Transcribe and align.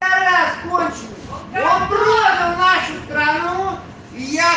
Раз 0.00 0.50
кончил. 0.62 1.08
Он 1.54 1.88
продал 1.88 2.56
нашу 2.56 3.02
страну, 3.06 3.78
и 4.14 4.22
я. 4.22 4.52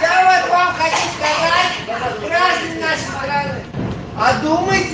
Я 0.00 0.42
вот 0.42 0.50
вам 0.50 0.74
хочу 0.74 1.08
сказать, 1.16 1.72
граждане 2.20 2.80
нашей 2.80 3.08
страны, 3.08 3.64
одумайтесь. 4.18 4.85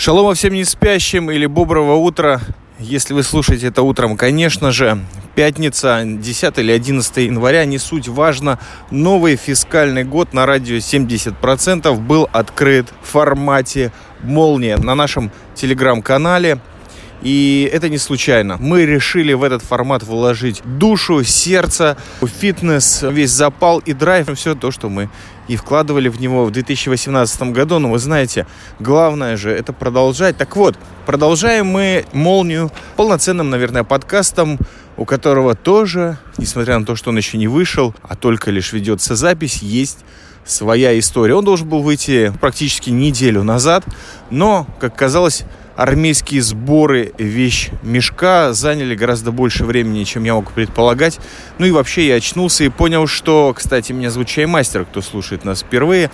Шалома 0.00 0.32
всем 0.32 0.54
не 0.54 0.64
спящим 0.64 1.30
или 1.30 1.44
доброго 1.44 1.96
утра. 1.96 2.40
Если 2.78 3.12
вы 3.12 3.22
слушаете 3.22 3.66
это 3.66 3.82
утром, 3.82 4.16
конечно 4.16 4.70
же, 4.70 4.98
пятница, 5.34 6.04
10 6.06 6.56
или 6.56 6.72
11 6.72 7.16
января, 7.18 7.66
не 7.66 7.76
суть 7.76 8.08
важно, 8.08 8.58
новый 8.90 9.36
фискальный 9.36 10.04
год 10.04 10.32
на 10.32 10.46
радио 10.46 10.76
70% 10.76 11.94
был 12.00 12.30
открыт 12.32 12.86
в 13.02 13.08
формате 13.08 13.92
«Молния» 14.22 14.78
на 14.78 14.94
нашем 14.94 15.30
телеграм-канале. 15.54 16.60
И 17.22 17.68
это 17.72 17.88
не 17.88 17.98
случайно. 17.98 18.56
Мы 18.58 18.86
решили 18.86 19.32
в 19.32 19.42
этот 19.42 19.62
формат 19.62 20.02
вложить 20.02 20.62
душу, 20.64 21.22
сердце, 21.24 21.96
фитнес, 22.22 23.02
весь 23.02 23.30
запал 23.30 23.78
и 23.80 23.92
драйв, 23.92 24.28
все 24.36 24.54
то, 24.54 24.70
что 24.70 24.88
мы 24.88 25.10
и 25.50 25.56
вкладывали 25.56 26.08
в 26.08 26.20
него 26.20 26.44
в 26.44 26.52
2018 26.52 27.42
году. 27.50 27.80
Но 27.80 27.90
вы 27.90 27.98
знаете, 27.98 28.46
главное 28.78 29.36
же 29.36 29.50
это 29.50 29.72
продолжать. 29.72 30.36
Так 30.36 30.54
вот, 30.54 30.78
продолжаем 31.06 31.66
мы 31.66 32.04
«Молнию» 32.12 32.70
полноценным, 32.94 33.50
наверное, 33.50 33.82
подкастом, 33.82 34.60
у 34.96 35.04
которого 35.04 35.56
тоже, 35.56 36.18
несмотря 36.38 36.78
на 36.78 36.86
то, 36.86 36.94
что 36.94 37.10
он 37.10 37.16
еще 37.16 37.36
не 37.36 37.48
вышел, 37.48 37.94
а 38.02 38.14
только 38.14 38.52
лишь 38.52 38.72
ведется 38.72 39.16
запись, 39.16 39.56
есть 39.56 39.98
своя 40.44 40.96
история. 40.96 41.34
Он 41.34 41.44
должен 41.44 41.68
был 41.68 41.82
выйти 41.82 42.32
практически 42.40 42.90
неделю 42.90 43.42
назад, 43.42 43.84
но, 44.30 44.68
как 44.78 44.94
казалось, 44.94 45.42
армейские 45.80 46.42
сборы 46.42 47.14
вещь 47.16 47.70
мешка 47.82 48.52
заняли 48.52 48.94
гораздо 48.94 49.32
больше 49.32 49.64
времени, 49.64 50.04
чем 50.04 50.24
я 50.24 50.34
мог 50.34 50.52
предполагать. 50.52 51.18
Ну 51.58 51.64
и 51.64 51.70
вообще 51.70 52.06
я 52.06 52.16
очнулся 52.16 52.64
и 52.64 52.68
понял, 52.68 53.06
что, 53.06 53.54
кстати, 53.56 53.92
меня 53.92 54.10
зовут 54.10 54.28
Чаймастер, 54.28 54.84
кто 54.84 55.00
слушает 55.00 55.46
нас 55.46 55.60
впервые, 55.62 56.10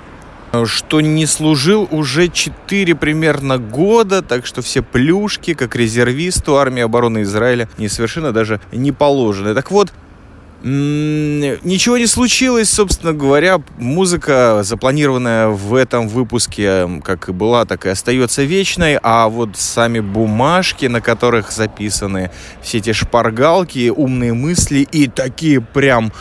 что 0.66 1.00
не 1.00 1.26
служил 1.26 1.88
уже 1.90 2.28
4 2.28 2.94
примерно 2.94 3.58
года, 3.58 4.22
так 4.22 4.46
что 4.46 4.62
все 4.62 4.82
плюшки, 4.82 5.54
как 5.54 5.74
резервисту 5.74 6.58
армии 6.58 6.82
обороны 6.82 7.22
Израиля, 7.22 7.68
не 7.76 7.88
совершенно 7.88 8.30
даже 8.30 8.60
не 8.70 8.92
положены. 8.92 9.52
Так 9.52 9.72
вот, 9.72 9.92
Ничего 10.68 11.96
не 11.96 12.08
случилось, 12.08 12.68
собственно 12.68 13.12
говоря. 13.12 13.62
Музыка, 13.78 14.62
запланированная 14.64 15.46
в 15.46 15.72
этом 15.76 16.08
выпуске, 16.08 16.88
как 17.04 17.28
и 17.28 17.32
была, 17.32 17.64
так 17.66 17.86
и 17.86 17.90
остается 17.90 18.42
вечной. 18.42 18.98
А 19.00 19.28
вот 19.28 19.50
сами 19.56 20.00
бумажки, 20.00 20.86
на 20.86 21.00
которых 21.00 21.52
записаны 21.52 22.32
все 22.62 22.78
эти 22.78 22.92
шпаргалки, 22.92 23.90
умные 23.90 24.34
мысли 24.34 24.80
и 24.80 25.06
такие 25.06 25.60
прям 25.60 26.12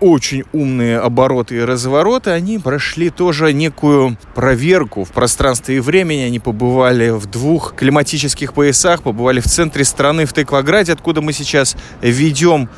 очень 0.00 0.44
умные 0.52 0.98
обороты 0.98 1.56
и 1.56 1.60
развороты, 1.60 2.30
они 2.30 2.58
прошли 2.58 3.08
тоже 3.08 3.54
некую 3.54 4.18
проверку 4.34 5.04
в 5.04 5.12
пространстве 5.12 5.76
и 5.76 5.80
времени. 5.80 6.22
Они 6.24 6.40
побывали 6.40 7.08
в 7.08 7.24
двух 7.24 7.74
климатических 7.74 8.52
поясах, 8.52 9.02
побывали 9.02 9.40
в 9.40 9.46
центре 9.46 9.84
страны, 9.84 10.26
в 10.26 10.34
Тыкваграде, 10.34 10.92
откуда 10.92 11.22
мы 11.22 11.32
сейчас 11.32 11.74
ведем 12.02 12.68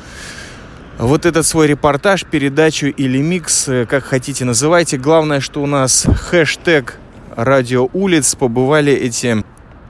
вот 0.97 1.25
этот 1.25 1.45
свой 1.45 1.67
репортаж, 1.67 2.25
передачу 2.25 2.87
или 2.87 3.21
микс, 3.21 3.67
э, 3.67 3.85
как 3.85 4.03
хотите 4.05 4.45
называйте. 4.45 4.97
Главное, 4.97 5.39
что 5.39 5.61
у 5.61 5.67
нас 5.67 6.05
хэштег 6.29 6.97
радио 7.35 7.89
улиц 7.93 8.35
побывали 8.35 8.93
эти 8.93 9.43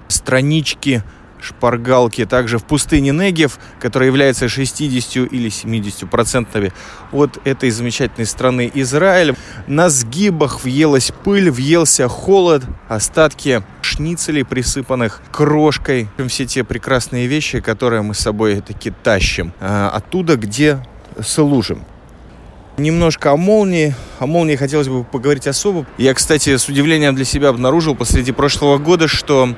странички 0.08 1.04
шпаргалки 1.46 2.26
также 2.26 2.58
в 2.58 2.64
пустыне 2.64 3.12
Негев, 3.12 3.60
которая 3.80 4.10
является 4.10 4.50
60 4.50 5.32
или 5.32 5.50
70 5.50 6.10
процентами 6.10 6.74
от 7.12 7.40
этой 7.46 7.70
замечательной 7.70 8.26
страны 8.26 8.72
Израиль. 8.74 9.36
На 9.68 9.90
сгибах 9.90 10.64
въелась 10.64 11.12
пыль, 11.24 11.52
въелся 11.52 12.08
холод, 12.08 12.64
остатки 12.88 13.64
шницелей, 13.82 14.44
присыпанных 14.44 15.22
крошкой. 15.32 16.10
Все 16.28 16.46
те 16.46 16.64
прекрасные 16.64 17.28
вещи, 17.28 17.60
которые 17.60 18.02
мы 18.02 18.16
с 18.16 18.20
собой 18.20 18.62
таки 18.62 18.92
тащим. 19.04 19.54
А, 19.60 19.90
оттуда, 19.90 20.38
где 20.38 20.80
служим. 21.22 21.84
Немножко 22.78 23.32
о 23.32 23.38
молнии. 23.38 23.96
О 24.20 24.26
молнии 24.26 24.56
хотелось 24.56 24.90
бы 24.90 25.04
поговорить 25.04 25.48
особо. 25.48 25.86
Я, 25.98 26.14
кстати, 26.14 26.58
с 26.58 26.68
удивлением 26.68 27.16
для 27.16 27.24
себя 27.24 27.50
обнаружил 27.50 27.96
посреди 27.96 28.34
прошлого 28.34 28.78
года, 28.78 29.08
что 29.08 29.56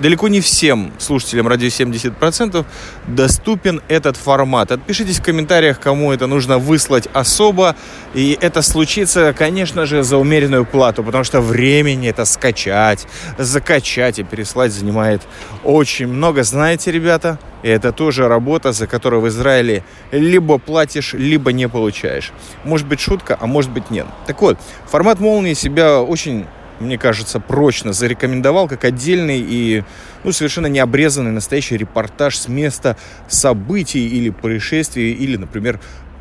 далеко 0.00 0.28
не 0.28 0.40
всем 0.40 0.92
слушателям 0.98 1.48
радио 1.48 1.68
70% 1.68 2.64
доступен 3.06 3.82
этот 3.88 4.16
формат. 4.16 4.72
Отпишитесь 4.72 5.18
в 5.18 5.22
комментариях, 5.22 5.80
кому 5.80 6.12
это 6.12 6.26
нужно 6.26 6.58
выслать 6.58 7.08
особо. 7.12 7.76
И 8.14 8.36
это 8.40 8.62
случится, 8.62 9.34
конечно 9.36 9.86
же, 9.86 10.02
за 10.02 10.16
умеренную 10.16 10.64
плату, 10.64 11.02
потому 11.02 11.24
что 11.24 11.40
времени 11.40 12.08
это 12.08 12.24
скачать, 12.24 13.06
закачать 13.38 14.18
и 14.18 14.22
переслать 14.22 14.72
занимает 14.72 15.22
очень 15.64 16.06
много. 16.06 16.42
Знаете, 16.44 16.90
ребята, 16.90 17.38
это 17.62 17.92
тоже 17.92 18.28
работа, 18.28 18.72
за 18.72 18.86
которую 18.86 19.22
в 19.22 19.28
Израиле 19.28 19.84
либо 20.12 20.58
платишь, 20.58 21.14
либо 21.14 21.52
не 21.52 21.68
получаешь. 21.68 22.32
Может 22.64 22.86
быть 22.86 23.00
шутка, 23.00 23.38
а 23.40 23.46
может 23.46 23.70
быть 23.70 23.90
нет. 23.90 24.06
Так 24.26 24.40
вот, 24.42 24.58
формат 24.86 25.20
молнии 25.20 25.54
себя 25.54 26.00
очень 26.00 26.46
мне 26.80 26.98
кажется, 26.98 27.40
прочно 27.40 27.92
зарекомендовал 27.92 28.68
как 28.68 28.84
отдельный 28.84 29.38
и 29.40 29.84
ну, 30.24 30.32
совершенно 30.32 30.66
необрезанный 30.66 31.30
настоящий 31.30 31.76
репортаж 31.76 32.36
с 32.36 32.48
места 32.48 32.96
событий 33.28 34.08
или 34.08 34.30
происшествий, 34.30 35.12
или, 35.12 35.36
например, 35.36 35.80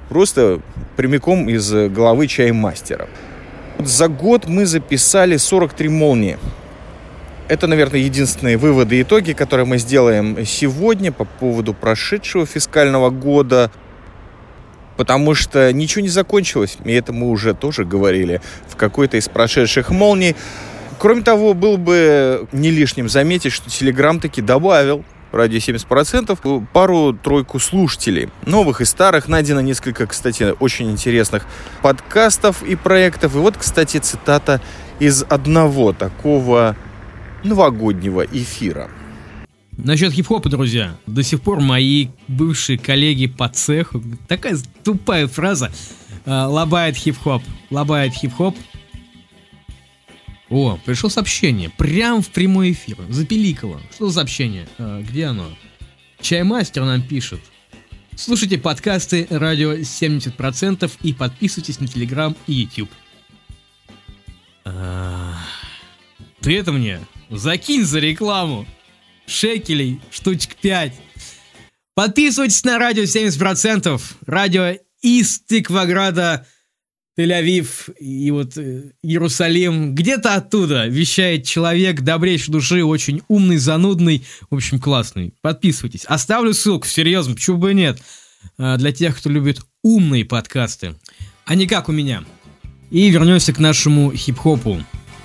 просто 0.09 0.62
прямиком 0.96 1.50
из 1.50 1.72
головы 1.72 2.28
чаймастера. 2.28 3.08
За 3.80 4.08
год 4.08 4.47
мы 4.47 4.66
записали 4.66 5.38
43 5.38 5.90
молнии. 5.90 6.38
Это, 7.47 7.68
наверное, 7.68 8.00
единственные 8.00 8.58
выводы 8.58 8.97
и 8.97 9.02
итоги, 9.02 9.34
которые 9.34 9.66
мы 9.66 9.78
сделаем 9.78 10.46
сегодня 10.46 11.12
по 11.12 11.25
поводу 11.25 11.74
прошедшего 11.74 12.46
фискального 12.46 13.09
года 13.09 13.72
потому 14.98 15.36
что 15.36 15.72
ничего 15.74 16.02
не 16.02 16.09
закончилось, 16.09 16.78
и 16.84 16.94
это 16.94 17.14
мы 17.14 17.30
уже 17.30 17.54
тоже 17.54 17.86
говорили 17.86 18.42
в 18.68 18.76
какой-то 18.76 19.18
из 19.18 19.28
прошедших 19.30 19.90
молний. 19.90 20.36
Кроме 21.00 21.22
того, 21.22 21.54
был 21.54 21.78
бы 21.78 22.48
не 22.52 22.72
лишним 22.72 23.09
заметить, 23.09 23.52
что 23.52 23.70
Telegram 23.70 24.20
таки 24.20 24.42
добавил 24.42 25.03
радио 25.34 25.58
70%, 25.58 26.68
пару-тройку 26.72 27.59
слушателей, 27.59 28.30
новых 28.46 28.82
и 28.82 28.86
старых. 28.86 29.28
Найдено 29.28 29.62
несколько, 29.62 30.06
кстати, 30.06 30.53
очень 30.59 30.92
интересных 30.92 31.46
подкастов 31.82 32.64
и 32.64 32.76
проектов. 32.76 33.36
И 33.36 33.40
вот, 33.40 33.58
кстати, 33.58 33.98
цитата 33.98 34.62
из 35.00 35.24
одного 35.28 35.92
такого 35.92 36.76
новогоднего 37.44 38.22
эфира. 38.22 38.90
Насчет 39.78 40.13
хип-хопа, 40.13 40.50
друзья, 40.50 40.97
до 41.07 41.23
сих 41.23 41.41
пор 41.41 41.59
мои 41.59 42.09
бывшие 42.28 42.78
коллеги 42.78 43.28
по 43.28 43.49
цеху, 43.49 44.03
такая 44.28 44.58
тупая 44.84 45.28
фраза, 45.28 45.72
э, 46.25 46.31
лобает 46.31 46.96
хип-хоп, 46.96 47.43
лобает 47.70 48.14
хип-хоп. 48.14 48.55
О, 50.49 50.79
пришло 50.85 51.09
сообщение, 51.09 51.70
прям 51.70 52.22
в 52.22 52.29
прямой 52.29 52.73
эфир, 52.73 52.97
запеликало. 53.09 53.81
Что 53.91 54.08
за 54.09 54.16
сообщение? 54.16 54.67
А, 54.78 55.02
где 55.02 55.25
оно? 55.25 55.49
Чаймастер 56.22 56.85
нам 56.85 57.02
пишет. 57.02 57.41
Слушайте 58.16 58.59
подкасты 58.59 59.26
радио 59.31 59.73
70% 59.73 60.91
и 61.02 61.14
подписывайтесь 61.14 61.79
на 61.79 61.87
Телеграм 61.87 62.35
и 62.46 62.53
YouTube. 62.53 62.91
Ты 66.40 66.58
это 66.58 66.72
мне 66.72 66.99
закинь 67.29 67.84
за 67.84 67.99
рекламу 67.99 68.67
шекелей, 69.25 70.02
штучек 70.11 70.55
5. 70.61 70.93
Подписывайтесь 71.96 72.64
на 72.64 72.79
радио 72.79 73.03
70%. 73.03 74.02
Радио 74.25 74.78
из 75.02 75.40
Тикваграда, 75.41 76.47
Тель-Авив 77.17 77.93
и 77.99 78.31
вот 78.31 78.58
э, 78.58 78.91
Иерусалим. 79.03 79.93
Где-то 79.93 80.34
оттуда 80.35 80.87
вещает 80.87 81.46
человек 81.46 82.02
добрейшей 82.02 82.52
души, 82.52 82.84
очень 82.84 83.22
умный, 83.28 83.58
занудный, 83.58 84.25
в 84.49 84.55
общем, 84.55 84.79
классный. 84.79 85.34
Подписывайтесь. 85.41 86.05
Оставлю 86.05 86.53
ссылку, 86.53 86.87
серьезно, 86.87 87.35
почему 87.35 87.58
бы 87.58 87.72
и 87.72 87.76
нет. 87.76 88.02
э, 88.58 88.78
для 88.78 88.91
тех, 88.91 89.17
кто 89.17 89.29
любит 89.29 89.61
умные 89.84 90.26
подкасты, 90.26 90.96
а 91.46 91.55
не 91.55 91.67
как 91.67 91.90
у 91.90 91.91
меня. 91.91 92.23
И 92.90 93.09
вернемся 93.09 93.53
к 93.53 93.59
нашему 93.59 94.14
хип-хопу. 94.14 94.84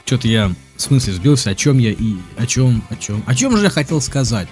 Что-то 0.08 0.26
я 0.26 0.50
в 0.76 0.80
смысле 0.80 1.12
сбился, 1.12 1.50
о 1.50 1.54
чем 1.54 1.76
я 1.76 1.90
и 1.90 2.14
о 2.38 2.46
чем, 2.46 2.82
о 2.88 2.96
чем, 2.96 3.22
о 3.26 3.34
чем 3.34 3.54
же 3.58 3.64
я 3.64 3.68
хотел 3.68 4.00
сказать. 4.00 4.48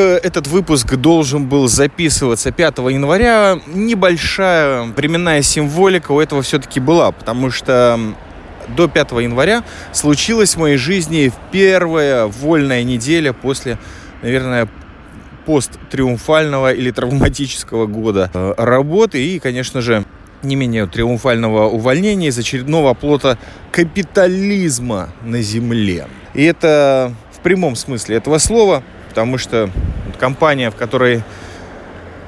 Этот 0.00 0.46
выпуск 0.46 0.94
должен 0.96 1.46
был 1.46 1.68
записываться 1.68 2.52
5 2.52 2.78
января, 2.78 3.58
небольшая 3.66 4.82
временная 4.84 5.42
символика 5.42 6.12
у 6.12 6.20
этого 6.20 6.42
все-таки 6.42 6.80
была, 6.80 7.12
потому 7.12 7.50
что 7.50 7.98
до 8.68 8.88
5 8.88 9.12
января 9.12 9.64
случилась 9.92 10.54
в 10.54 10.60
моей 10.60 10.76
жизни 10.76 11.32
первая 11.52 12.26
вольная 12.26 12.82
неделя 12.84 13.32
после, 13.32 13.78
наверное, 14.22 14.68
посттриумфального 15.44 16.72
или 16.72 16.90
травматического 16.90 17.86
года 17.86 18.30
э, 18.34 18.54
работы. 18.58 19.24
И, 19.24 19.38
конечно 19.38 19.80
же, 19.80 20.04
не 20.42 20.56
менее 20.56 20.86
триумфального 20.86 21.66
увольнения 21.68 22.28
из 22.28 22.38
очередного 22.38 22.90
оплота 22.90 23.38
капитализма 23.72 25.10
на 25.22 25.40
земле. 25.42 26.06
И 26.34 26.42
это 26.42 27.14
в 27.32 27.40
прямом 27.40 27.76
смысле 27.76 28.16
этого 28.16 28.38
слова, 28.38 28.82
потому 29.16 29.38
что 29.38 29.70
компания, 30.18 30.70
в 30.70 30.74
которой, 30.74 31.22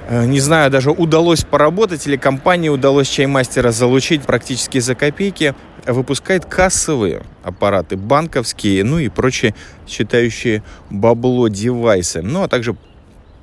э, 0.09 0.25
не 0.25 0.41
знаю, 0.41 0.71
даже 0.71 0.91
удалось 0.91 1.45
поработать 1.45 2.07
или 2.07 2.17
компании 2.17 2.71
удалось 2.71 3.09
чаймастера 3.09 3.73
залучить 3.73 4.23
практически 4.23 4.79
за 4.79 4.95
копейки, 4.95 5.55
выпускает 5.85 6.47
кассовые 6.47 7.25
аппараты, 7.43 7.99
банковские, 7.99 8.85
ну 8.85 8.99
и 8.99 9.11
прочие 9.11 9.55
считающие 9.87 10.63
бабло 10.89 11.49
девайсы, 11.49 12.23
ну 12.23 12.43
а 12.43 12.49
также 12.49 12.75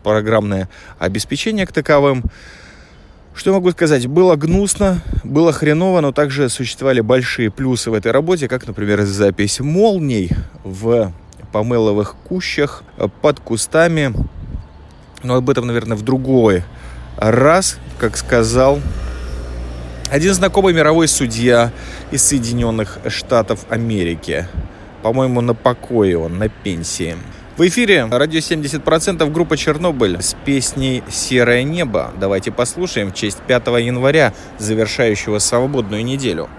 программное 0.02 0.68
обеспечение 0.98 1.68
к 1.68 1.72
таковым. 1.72 2.24
Что 3.36 3.54
могу 3.54 3.70
сказать? 3.70 4.08
Было 4.08 4.36
гнусно, 4.38 5.04
было 5.24 5.54
хреново, 5.54 6.02
но 6.02 6.12
также 6.12 6.50
существовали 6.50 7.02
большие 7.02 7.52
плюсы 7.52 7.92
в 7.92 7.94
этой 7.94 8.12
работе, 8.12 8.48
как, 8.48 8.66
например, 8.66 9.04
запись 9.04 9.60
молний 9.60 10.32
в 10.64 11.12
помеловых 11.56 12.16
кущах 12.28 12.84
э, 12.98 13.08
под 13.22 13.40
кустами. 13.40 14.14
Но 15.24 15.36
об 15.36 15.50
этом, 15.50 15.66
наверное, 15.66 15.96
в 15.96 16.02
другой 16.02 16.66
раз, 17.16 17.78
как 17.98 18.18
сказал 18.18 18.82
один 20.12 20.34
знакомый 20.34 20.74
мировой 20.74 21.08
судья 21.08 21.72
из 22.12 22.24
Соединенных 22.24 23.00
Штатов 23.08 23.66
Америки. 23.70 24.50
По-моему, 25.02 25.40
на 25.40 25.54
покое 25.54 26.18
он, 26.18 26.40
на 26.40 26.50
пенсии. 26.50 27.16
В 27.56 27.66
эфире 27.66 28.04
радио 28.04 28.40
70% 28.40 29.32
группа 29.32 29.56
Чернобыль 29.56 30.22
с 30.22 30.36
песней 30.44 31.04
«Серое 31.10 31.64
небо». 31.64 32.12
Давайте 32.20 32.52
послушаем 32.52 33.12
в 33.12 33.14
честь 33.14 33.40
5 33.48 33.68
января, 33.80 34.34
завершающего 34.60 35.40
свободную 35.40 36.04
неделю. 36.04 36.50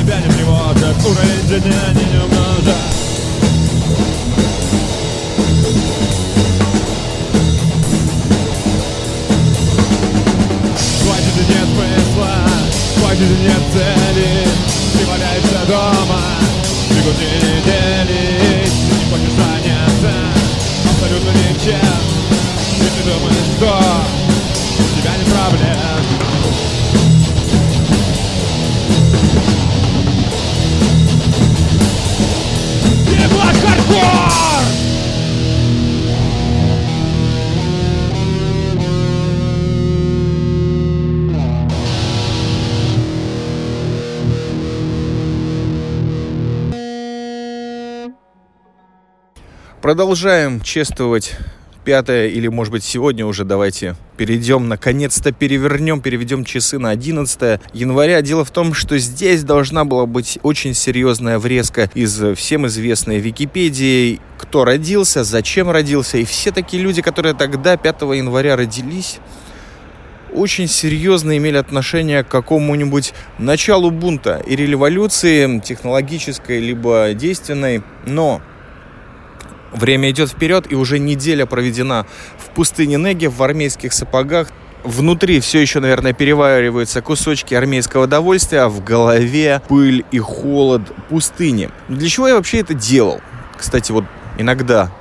Тебя 0.00 0.18
не 0.20 0.28
тревожит 0.28 0.96
Уровень 1.04 1.48
жизни 1.48 1.74
они 1.88 2.04
не 2.04 2.18
умножат 2.18 2.76
Хватит 11.00 11.48
нет 11.48 11.68
смысла, 11.74 12.34
хватит 12.98 13.22
и 13.22 13.42
нет 13.42 13.62
цели. 13.72 14.46
Ты 14.92 15.06
валяешься 15.06 15.66
дома 15.68 16.22
Бегут 16.90 17.16
две 17.16 17.36
недели, 17.36 18.64
ты 18.64 18.94
не 18.94 19.04
хочешь 19.10 19.34
заняться 19.36 20.14
Абсолютно 20.90 21.30
ничем. 21.30 22.00
И 22.76 22.82
ты 22.82 23.10
думаешь, 23.10 23.48
что 23.56 23.72
у 24.78 25.00
тебя 25.00 25.16
не 25.16 25.30
проблем 25.30 25.84
Продолжаем 49.84 50.62
чествовать 50.62 51.36
пятое 51.84 52.28
или, 52.28 52.48
может 52.48 52.72
быть, 52.72 52.82
сегодня 52.82 53.26
уже 53.26 53.44
давайте 53.44 53.96
перейдем, 54.16 54.66
наконец-то 54.66 55.30
перевернем, 55.30 56.00
переведем 56.00 56.46
часы 56.46 56.78
на 56.78 56.88
11 56.88 57.60
января. 57.74 58.22
Дело 58.22 58.46
в 58.46 58.50
том, 58.50 58.72
что 58.72 58.96
здесь 58.96 59.44
должна 59.44 59.84
была 59.84 60.06
быть 60.06 60.38
очень 60.42 60.72
серьезная 60.72 61.38
врезка 61.38 61.90
из 61.92 62.18
всем 62.34 62.66
известной 62.66 63.18
Википедии, 63.18 64.22
кто 64.38 64.64
родился, 64.64 65.22
зачем 65.22 65.70
родился. 65.70 66.16
И 66.16 66.24
все 66.24 66.50
такие 66.50 66.82
люди, 66.82 67.02
которые 67.02 67.34
тогда, 67.34 67.76
5 67.76 68.00
января, 68.16 68.56
родились, 68.56 69.18
очень 70.32 70.66
серьезно 70.66 71.36
имели 71.36 71.58
отношение 71.58 72.24
к 72.24 72.28
какому-нибудь 72.28 73.12
началу 73.38 73.90
бунта 73.90 74.42
или 74.46 74.62
революции, 74.62 75.60
технологической 75.60 76.58
либо 76.58 77.10
действенной. 77.12 77.82
Но 78.06 78.40
Время 79.74 80.10
идет 80.10 80.30
вперед, 80.30 80.70
и 80.70 80.76
уже 80.76 80.98
неделя 80.98 81.46
проведена 81.46 82.06
в 82.38 82.50
пустыне 82.50 82.96
Неги 82.96 83.26
в 83.26 83.42
армейских 83.42 83.92
сапогах. 83.92 84.48
Внутри 84.84 85.40
все 85.40 85.60
еще, 85.60 85.80
наверное, 85.80 86.12
перевариваются 86.12 87.02
кусочки 87.02 87.54
армейского 87.54 88.06
довольствия, 88.06 88.60
а 88.60 88.68
в 88.68 88.84
голове 88.84 89.60
пыль 89.68 90.04
и 90.12 90.18
холод 90.18 90.82
пустыни. 91.08 91.70
Для 91.88 92.08
чего 92.08 92.28
я 92.28 92.36
вообще 92.36 92.60
это 92.60 92.74
делал? 92.74 93.20
Кстати, 93.56 93.92
вот 93.92 94.04
иногда 94.38 94.92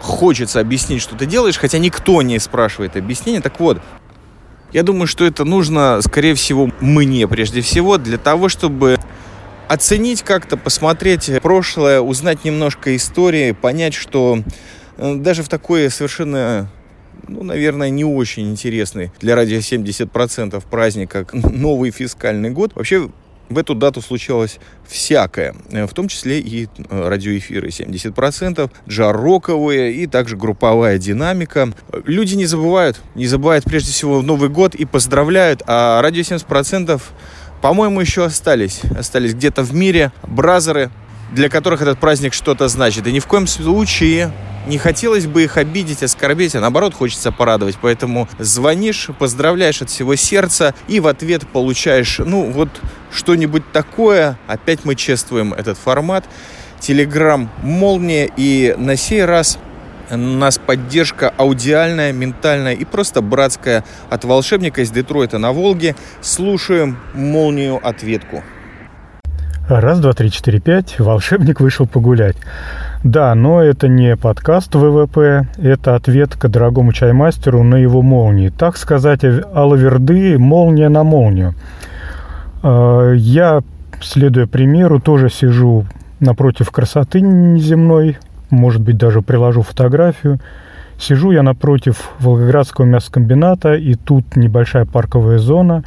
хочется 0.00 0.60
объяснить, 0.60 1.00
что 1.00 1.14
ты 1.14 1.26
делаешь, 1.26 1.58
хотя 1.58 1.78
никто 1.78 2.20
не 2.22 2.38
спрашивает 2.38 2.96
объяснения. 2.96 3.40
Так 3.40 3.58
вот, 3.60 3.80
я 4.72 4.82
думаю, 4.82 5.06
что 5.06 5.24
это 5.24 5.44
нужно, 5.44 6.00
скорее 6.02 6.34
всего, 6.34 6.70
мне 6.80 7.26
прежде 7.26 7.62
всего, 7.62 7.96
для 7.96 8.18
того, 8.18 8.48
чтобы 8.48 8.98
оценить 9.68 10.22
как-то, 10.22 10.56
посмотреть 10.56 11.30
прошлое, 11.42 12.00
узнать 12.00 12.44
немножко 12.44 12.96
истории, 12.96 13.52
понять, 13.52 13.94
что 13.94 14.42
э, 14.96 15.14
даже 15.16 15.42
в 15.42 15.48
такой 15.48 15.90
совершенно 15.90 16.70
ну, 17.26 17.42
наверное, 17.42 17.90
не 17.90 18.04
очень 18.04 18.50
интересный 18.50 19.12
для 19.20 19.34
радио 19.34 19.58
70% 19.58 20.62
праздник, 20.70 21.10
как 21.10 21.32
новый 21.34 21.90
фискальный 21.90 22.50
год. 22.50 22.74
Вообще, 22.74 23.10
в 23.48 23.58
эту 23.58 23.74
дату 23.74 24.02
случилось 24.02 24.58
всякое, 24.86 25.54
э, 25.70 25.86
в 25.86 25.92
том 25.94 26.08
числе 26.08 26.40
и 26.40 26.66
э, 26.66 27.08
радиоэфиры 27.08 27.68
70%, 27.68 28.70
джароковые 28.88 29.94
и 29.94 30.06
также 30.06 30.36
групповая 30.36 30.98
динамика. 30.98 31.72
Люди 32.04 32.34
не 32.34 32.46
забывают, 32.46 33.00
не 33.14 33.26
забывают 33.26 33.64
прежде 33.64 33.92
всего 33.92 34.22
Новый 34.22 34.48
год 34.48 34.74
и 34.74 34.84
поздравляют, 34.84 35.62
а 35.66 36.00
радио 36.02 36.22
70% 36.22 37.00
по-моему, 37.60 38.00
еще 38.00 38.24
остались. 38.24 38.80
Остались 38.96 39.34
где-то 39.34 39.62
в 39.62 39.74
мире 39.74 40.12
бразеры, 40.22 40.90
для 41.32 41.48
которых 41.48 41.82
этот 41.82 41.98
праздник 41.98 42.34
что-то 42.34 42.68
значит. 42.68 43.06
И 43.06 43.12
ни 43.12 43.20
в 43.20 43.26
коем 43.26 43.46
случае 43.46 44.32
не 44.66 44.78
хотелось 44.78 45.26
бы 45.26 45.44
их 45.44 45.56
обидеть, 45.56 46.02
оскорбить, 46.02 46.54
а 46.54 46.60
наоборот 46.60 46.94
хочется 46.94 47.32
порадовать. 47.32 47.76
Поэтому 47.80 48.28
звонишь, 48.38 49.08
поздравляешь 49.18 49.82
от 49.82 49.90
всего 49.90 50.14
сердца 50.14 50.74
и 50.88 51.00
в 51.00 51.06
ответ 51.06 51.48
получаешь, 51.48 52.18
ну, 52.18 52.50
вот 52.50 52.68
что-нибудь 53.12 53.70
такое. 53.72 54.38
Опять 54.46 54.84
мы 54.84 54.94
чествуем 54.94 55.54
этот 55.54 55.78
формат. 55.78 56.24
Телеграм 56.80 57.50
«Молния». 57.62 58.30
И 58.36 58.74
на 58.78 58.96
сей 58.96 59.24
раз 59.24 59.58
нас 60.10 60.58
поддержка 60.58 61.32
аудиальная, 61.36 62.12
ментальная 62.12 62.74
и 62.74 62.84
просто 62.84 63.22
братская 63.22 63.84
от 64.10 64.24
волшебника 64.24 64.82
из 64.82 64.90
Детройта 64.90 65.38
на 65.38 65.52
Волге. 65.52 65.94
Слушаем 66.20 66.98
молнию 67.14 67.80
ответку. 67.86 68.42
Раз, 69.68 70.00
два, 70.00 70.14
три, 70.14 70.30
четыре, 70.30 70.60
пять. 70.60 70.98
Волшебник 70.98 71.60
вышел 71.60 71.86
погулять. 71.86 72.36
Да, 73.04 73.34
но 73.34 73.62
это 73.62 73.86
не 73.86 74.16
подкаст 74.16 74.74
ВВП, 74.74 75.46
это 75.58 75.94
ответка 75.94 76.48
дорогому 76.48 76.94
чаймастеру 76.94 77.62
на 77.62 77.76
его 77.76 78.00
молнии. 78.00 78.48
Так 78.48 78.78
сказать, 78.78 79.24
алаверды, 79.24 80.38
молния 80.38 80.88
на 80.88 81.04
молнию. 81.04 81.54
А, 82.62 83.12
я, 83.12 83.60
следуя 84.00 84.46
примеру, 84.46 85.00
тоже 85.00 85.28
сижу 85.28 85.84
напротив 86.18 86.70
красоты 86.70 87.20
неземной, 87.20 88.16
может 88.50 88.82
быть, 88.82 88.96
даже 88.96 89.22
приложу 89.22 89.62
фотографию. 89.62 90.40
Сижу 90.98 91.30
я 91.30 91.42
напротив 91.42 92.10
Волгоградского 92.18 92.84
мясокомбината, 92.84 93.74
и 93.74 93.94
тут 93.94 94.34
небольшая 94.34 94.84
парковая 94.84 95.38
зона, 95.38 95.84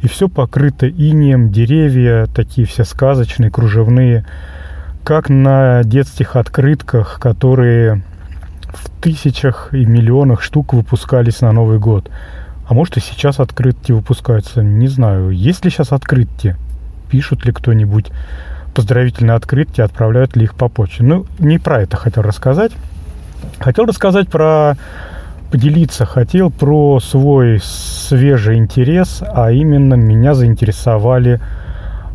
и 0.00 0.08
все 0.08 0.28
покрыто 0.28 0.88
инеем, 0.88 1.50
деревья 1.50 2.26
такие 2.34 2.66
все 2.66 2.84
сказочные, 2.84 3.50
кружевные, 3.50 4.24
как 5.04 5.28
на 5.28 5.82
детских 5.84 6.36
открытках, 6.36 7.20
которые 7.20 8.02
в 8.68 8.88
тысячах 9.02 9.68
и 9.72 9.84
миллионах 9.84 10.40
штук 10.42 10.72
выпускались 10.72 11.42
на 11.42 11.52
Новый 11.52 11.78
год. 11.78 12.10
А 12.66 12.72
может 12.72 12.96
и 12.96 13.00
сейчас 13.00 13.40
открытки 13.40 13.92
выпускаются, 13.92 14.62
не 14.62 14.88
знаю. 14.88 15.30
Есть 15.30 15.64
ли 15.66 15.70
сейчас 15.70 15.92
открытки? 15.92 16.56
Пишут 17.10 17.44
ли 17.44 17.52
кто-нибудь? 17.52 18.10
Поздравительные 18.74 19.36
открытки, 19.36 19.80
отправляют 19.80 20.36
ли 20.36 20.44
их 20.44 20.54
по 20.54 20.68
почте. 20.68 21.04
Ну, 21.04 21.26
не 21.38 21.58
про 21.58 21.82
это 21.82 21.96
хотел 21.96 22.22
рассказать. 22.22 22.72
Хотел 23.60 23.86
рассказать 23.86 24.28
про 24.28 24.76
поделиться 25.50 26.04
хотел 26.04 26.50
про 26.50 26.98
свой 26.98 27.60
свежий 27.62 28.56
интерес, 28.56 29.22
а 29.22 29.52
именно 29.52 29.94
меня 29.94 30.34
заинтересовали 30.34 31.40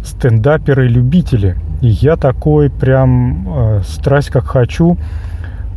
стендаперы-любители. 0.04 1.56
И 1.80 1.88
я 1.88 2.18
такой 2.18 2.70
прям 2.70 3.48
э, 3.48 3.82
страсть 3.88 4.30
как 4.30 4.46
хочу 4.46 4.98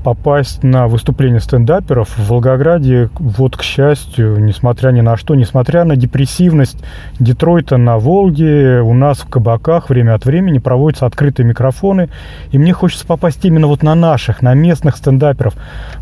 попасть 0.02 0.62
на 0.62 0.88
выступление 0.88 1.40
стендаперов 1.40 2.08
в 2.16 2.28
Волгограде, 2.28 3.10
вот, 3.18 3.56
к 3.56 3.62
счастью, 3.62 4.38
несмотря 4.44 4.90
ни 4.90 5.00
на 5.00 5.16
что, 5.16 5.34
несмотря 5.34 5.84
на 5.84 5.96
депрессивность 5.96 6.78
Детройта 7.18 7.76
на 7.76 7.98
Волге, 7.98 8.80
у 8.80 8.92
нас 8.94 9.20
в 9.20 9.28
кабаках 9.28 9.88
время 9.88 10.14
от 10.14 10.24
времени 10.24 10.58
проводятся 10.58 11.06
открытые 11.06 11.46
микрофоны, 11.46 12.08
и 12.50 12.58
мне 12.58 12.72
хочется 12.72 13.06
попасть 13.06 13.44
именно 13.44 13.66
вот 13.66 13.82
на 13.82 13.94
наших, 13.94 14.42
на 14.42 14.54
местных 14.54 14.96
стендаперов. 14.96 15.54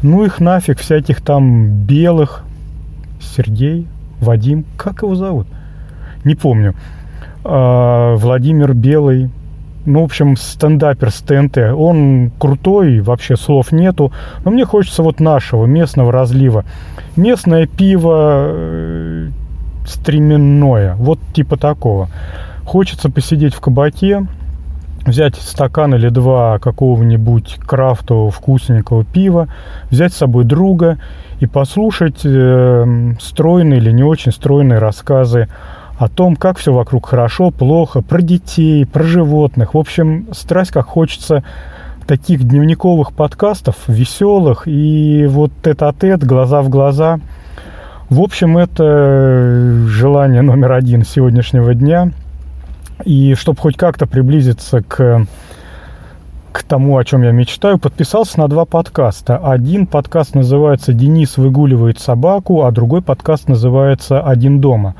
Ну 0.02 0.24
их 0.24 0.40
нафиг, 0.40 0.78
всяких 0.78 1.20
там 1.20 1.70
белых, 1.70 2.44
Сергей, 3.20 3.86
Вадим, 4.20 4.64
как 4.76 5.02
его 5.02 5.14
зовут? 5.14 5.46
Не 6.24 6.34
помню. 6.34 6.74
А, 7.44 8.16
Владимир 8.16 8.74
Белый, 8.74 9.30
ну, 9.86 10.02
в 10.02 10.04
общем, 10.04 10.36
стендапер 10.36 11.10
с 11.10 11.20
ТНТ. 11.20 11.58
Он 11.74 12.30
крутой, 12.38 13.00
вообще 13.00 13.36
слов 13.36 13.72
нету. 13.72 14.12
Но 14.44 14.50
мне 14.50 14.64
хочется 14.64 15.02
вот 15.02 15.20
нашего, 15.20 15.66
местного 15.66 16.12
разлива. 16.12 16.64
Местное 17.16 17.66
пиво 17.66 18.50
э, 18.52 19.28
стременное, 19.86 20.94
вот 20.96 21.18
типа 21.32 21.56
такого. 21.56 22.08
Хочется 22.64 23.10
посидеть 23.10 23.54
в 23.54 23.60
кабаке, 23.60 24.26
взять 25.06 25.36
стакан 25.36 25.94
или 25.94 26.08
два 26.08 26.58
какого-нибудь 26.58 27.58
крафтового 27.66 28.30
вкусненького 28.30 29.04
пива, 29.04 29.48
взять 29.90 30.12
с 30.12 30.18
собой 30.18 30.44
друга 30.44 30.98
и 31.40 31.46
послушать 31.46 32.20
э, 32.24 33.14
стройные 33.18 33.80
или 33.80 33.90
не 33.92 34.02
очень 34.02 34.32
стройные 34.32 34.78
рассказы 34.78 35.48
о 36.00 36.08
том, 36.08 36.34
как 36.34 36.56
все 36.56 36.72
вокруг 36.72 37.04
хорошо, 37.06 37.50
плохо, 37.50 38.00
про 38.00 38.22
детей, 38.22 38.86
про 38.86 39.02
животных. 39.02 39.74
В 39.74 39.78
общем, 39.78 40.28
страсть 40.32 40.70
как 40.70 40.86
хочется 40.86 41.44
таких 42.06 42.42
дневниковых 42.42 43.12
подкастов, 43.12 43.76
веселых, 43.86 44.66
и 44.66 45.26
вот 45.28 45.52
тет-а-тет, 45.62 46.24
глаза 46.24 46.62
в 46.62 46.70
глаза. 46.70 47.20
В 48.08 48.22
общем, 48.22 48.56
это 48.56 49.84
желание 49.88 50.40
номер 50.40 50.72
один 50.72 51.04
сегодняшнего 51.04 51.74
дня. 51.74 52.12
И 53.04 53.34
чтобы 53.34 53.60
хоть 53.60 53.76
как-то 53.76 54.06
приблизиться 54.06 54.82
к 54.82 55.26
к 56.52 56.62
тому, 56.64 56.96
о 56.96 57.04
чем 57.04 57.22
я 57.22 57.30
мечтаю, 57.30 57.78
подписался 57.78 58.40
на 58.40 58.48
два 58.48 58.64
подкаста. 58.64 59.36
Один 59.36 59.86
подкаст 59.86 60.34
называется 60.34 60.94
«Денис 60.94 61.36
выгуливает 61.36 62.00
собаку», 62.00 62.64
а 62.64 62.72
другой 62.72 63.02
подкаст 63.02 63.48
называется 63.48 64.20
«Один 64.20 64.60
дома». 64.60 64.96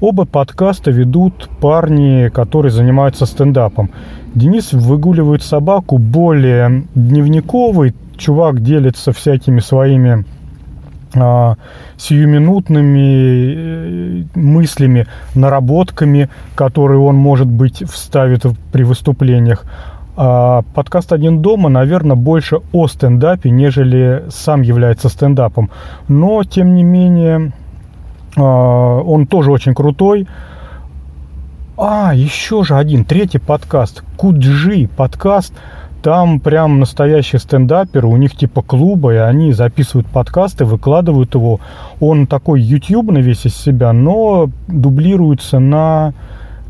Оба 0.00 0.26
подкаста 0.26 0.92
ведут 0.92 1.48
парни, 1.60 2.28
которые 2.28 2.70
занимаются 2.70 3.26
стендапом. 3.26 3.90
Денис 4.32 4.72
выгуливает 4.72 5.42
собаку 5.42 5.98
более 5.98 6.84
дневниковый. 6.94 7.94
Чувак 8.16 8.62
делится 8.62 9.12
всякими 9.12 9.58
своими 9.58 10.24
а, 11.16 11.56
сиюминутными 11.96 13.54
э, 13.56 14.24
мыслями, 14.34 15.06
наработками, 15.34 16.28
которые 16.54 17.00
он, 17.00 17.16
может 17.16 17.48
быть, 17.48 17.82
вставит 17.90 18.44
при 18.70 18.84
выступлениях. 18.84 19.64
А 20.16 20.62
подкаст 20.74 21.12
«Один 21.12 21.42
дома», 21.42 21.68
наверное, 21.68 22.16
больше 22.16 22.58
о 22.72 22.86
стендапе, 22.86 23.50
нежели 23.50 24.24
сам 24.30 24.62
является 24.62 25.08
стендапом. 25.08 25.70
Но, 26.06 26.44
тем 26.44 26.74
не 26.74 26.84
менее, 26.84 27.52
он 28.36 29.26
тоже 29.26 29.50
очень 29.50 29.74
крутой. 29.74 30.26
А, 31.76 32.12
еще 32.14 32.64
же 32.64 32.74
один, 32.74 33.04
третий 33.04 33.38
подкаст. 33.38 34.02
Куджи 34.16 34.88
подкаст. 34.96 35.52
Там 36.02 36.38
прям 36.38 36.78
настоящие 36.78 37.40
стендаперы, 37.40 38.06
у 38.06 38.16
них 38.16 38.36
типа 38.36 38.62
клуба, 38.62 39.14
и 39.14 39.16
они 39.16 39.52
записывают 39.52 40.06
подкасты, 40.06 40.64
выкладывают 40.64 41.34
его. 41.34 41.60
Он 42.00 42.26
такой 42.26 42.60
ютубный 42.60 43.20
весь 43.20 43.46
из 43.46 43.56
себя, 43.56 43.92
но 43.92 44.48
дублируется 44.68 45.58
на, 45.58 46.14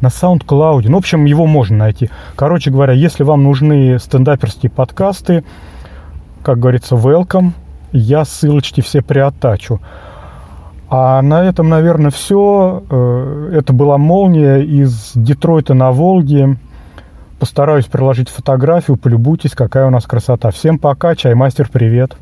на 0.00 0.06
SoundCloud. 0.08 0.84
Ну, 0.88 0.94
в 0.94 0.98
общем, 0.98 1.26
его 1.26 1.46
можно 1.46 1.76
найти. 1.76 2.10
Короче 2.36 2.70
говоря, 2.70 2.94
если 2.94 3.22
вам 3.22 3.44
нужны 3.44 3.98
стендаперские 3.98 4.70
подкасты, 4.70 5.44
как 6.42 6.58
говорится, 6.58 6.94
welcome. 6.94 7.52
Я 7.92 8.24
ссылочки 8.24 8.80
все 8.80 9.02
приоттачу. 9.02 9.80
А 10.90 11.20
на 11.20 11.44
этом, 11.44 11.68
наверное, 11.68 12.10
все. 12.10 12.82
Э, 12.88 13.50
это 13.52 13.72
была 13.72 13.98
молния 13.98 14.58
из 14.58 15.12
Детройта 15.14 15.74
на 15.74 15.92
Волге. 15.92 16.56
Постараюсь 17.38 17.84
приложить 17.84 18.30
фотографию, 18.30 18.96
полюбуйтесь, 18.96 19.52
какая 19.52 19.86
у 19.86 19.90
нас 19.90 20.04
красота. 20.06 20.50
Всем 20.50 20.78
пока, 20.78 21.14
чаймастер, 21.14 21.68
привет. 21.70 22.16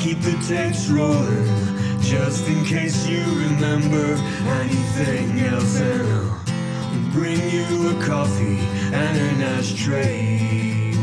Keep 0.00 0.18
the 0.22 0.32
tapes 0.48 0.88
rolling 0.88 1.46
just 2.00 2.48
in 2.48 2.64
case 2.64 3.06
you 3.06 3.22
remember 3.22 4.14
anything 4.62 5.40
else. 5.40 5.78
And 5.78 6.08
I'll 6.10 7.12
bring 7.12 7.38
you 7.50 7.90
a 7.90 8.02
coffee 8.06 8.60
and 8.94 9.18
an 9.18 9.42
ashtray. 9.42 10.94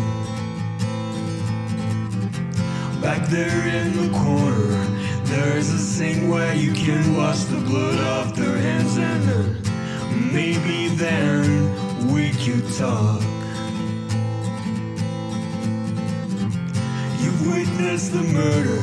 Back 3.00 3.28
there 3.28 3.68
in 3.68 3.96
the 4.02 4.18
corner, 4.18 4.74
there's 5.26 5.70
a 5.70 5.78
sink 5.78 6.28
where 6.32 6.56
you 6.56 6.74
can 6.74 7.16
wash 7.16 7.44
the 7.44 7.60
blood 7.60 8.00
off 8.00 8.36
their 8.36 8.58
hands, 8.58 8.98
and 8.98 9.24
then 9.30 10.34
maybe 10.34 10.88
then 10.96 12.08
we 12.12 12.32
could 12.32 12.68
talk. 12.76 13.37
Witnessed 17.78 18.12
the 18.12 18.24
murder, 18.24 18.80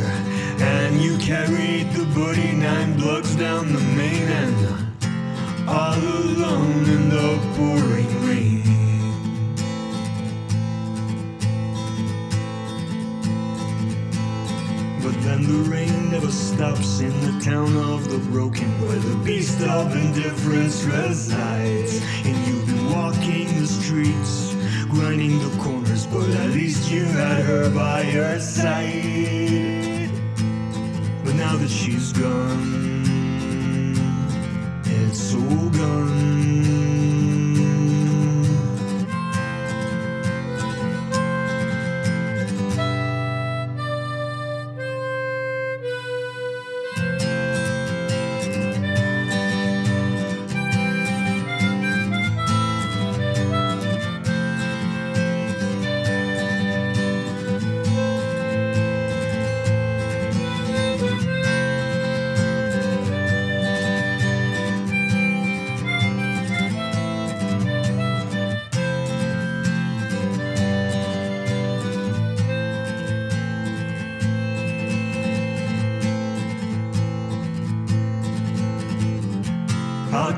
and 0.62 1.00
you 1.00 1.16
carried 1.18 1.90
the 1.92 2.04
body 2.14 2.52
nine 2.52 2.96
blocks 2.96 3.34
down 3.34 3.72
the 3.72 3.80
main 3.80 4.28
end, 4.28 5.68
all 5.68 5.94
alone 5.94 6.84
in 6.84 7.08
the 7.08 7.38
pouring 7.56 8.26
rain. 8.26 8.62
But 15.02 15.20
then 15.22 15.42
the 15.42 15.70
rain 15.70 16.10
never 16.10 16.30
stops 16.30 17.00
in 17.00 17.12
the 17.20 17.44
town 17.44 17.76
of 17.76 18.08
the 18.08 18.18
broken, 18.30 18.70
where 18.86 18.98
the 18.98 19.16
beast 19.24 19.60
of 19.62 19.94
indifference 19.96 20.84
resides. 20.84 22.00
And 22.24 22.36
you've 22.46 22.66
been 22.66 22.92
walking 22.92 23.46
the 23.58 23.66
streets, 23.66 24.54
grinding 24.88 25.38
the 25.40 25.50
corners, 25.62 25.83
but 26.14 26.30
at 26.30 26.50
least 26.50 26.92
you 26.92 27.04
had 27.04 27.42
her 27.44 27.68
by 27.70 28.02
your 28.02 28.38
side. 28.38 30.12
But 31.24 31.34
now 31.34 31.56
that 31.56 31.68
she's 31.68 32.12
gone, 32.12 32.93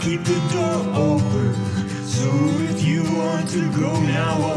keep 0.07 0.23
the 0.23 0.41
door 0.55 0.79
open. 0.95 1.53
So 2.07 2.31
if 2.71 2.85
you 2.85 3.03
want 3.19 3.49
to 3.51 3.63
go 3.73 3.91
now, 4.03 4.56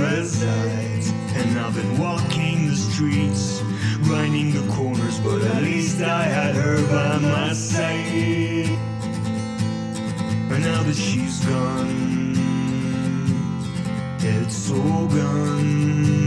resides. 0.00 1.10
And 1.38 1.58
I've 1.58 1.74
been 1.74 1.98
walking 1.98 2.66
the 2.66 2.76
streets, 2.76 3.62
grinding 4.04 4.52
the 4.52 4.72
corners, 4.74 5.20
but 5.20 5.42
at 5.42 5.62
least 5.62 6.00
I 6.02 6.24
had 6.24 6.54
her 6.56 6.76
by 6.88 7.18
my 7.18 7.52
side. 7.52 8.68
And 10.52 10.64
now 10.64 10.82
that 10.82 10.96
she's 10.96 11.44
gone, 11.44 12.34
it's 14.20 14.70
all 14.70 15.06
gone. 15.06 16.19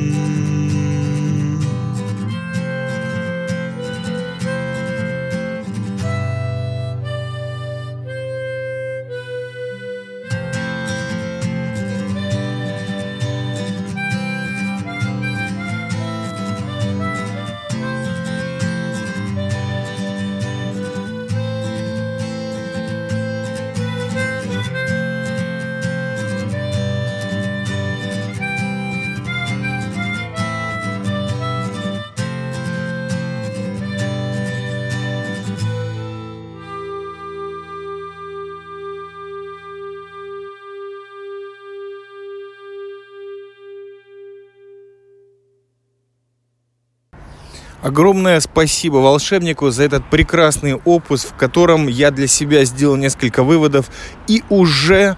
Огромное 47.84 48.39
спасибо 48.39 48.96
волшебнику 48.96 49.69
за 49.69 49.84
этот 49.84 50.06
прекрасный 50.10 50.76
опус, 50.76 51.26
в 51.26 51.36
котором 51.36 51.89
я 51.89 52.12
для 52.12 52.28
себя 52.28 52.63
сделал 52.63 52.96
несколько 52.96 53.43
выводов 53.43 53.89
и 54.26 54.41
уже, 54.48 55.17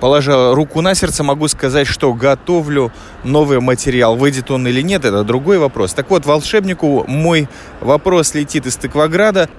положа 0.00 0.54
руку 0.54 0.80
на 0.80 0.94
сердце, 0.94 1.22
могу 1.22 1.48
сказать, 1.48 1.86
что 1.86 2.14
готовлю 2.14 2.90
новый 3.24 3.60
материал. 3.60 4.16
Выйдет 4.16 4.50
он 4.50 4.66
или 4.66 4.80
нет, 4.80 5.04
это 5.04 5.22
другой 5.22 5.58
вопрос. 5.58 5.92
Так 5.92 6.08
вот, 6.08 6.24
волшебнику 6.24 7.04
мой 7.08 7.46
вопрос 7.82 8.32
летит 8.32 8.64
из 8.64 8.76
Тыкваграда. 8.76 9.50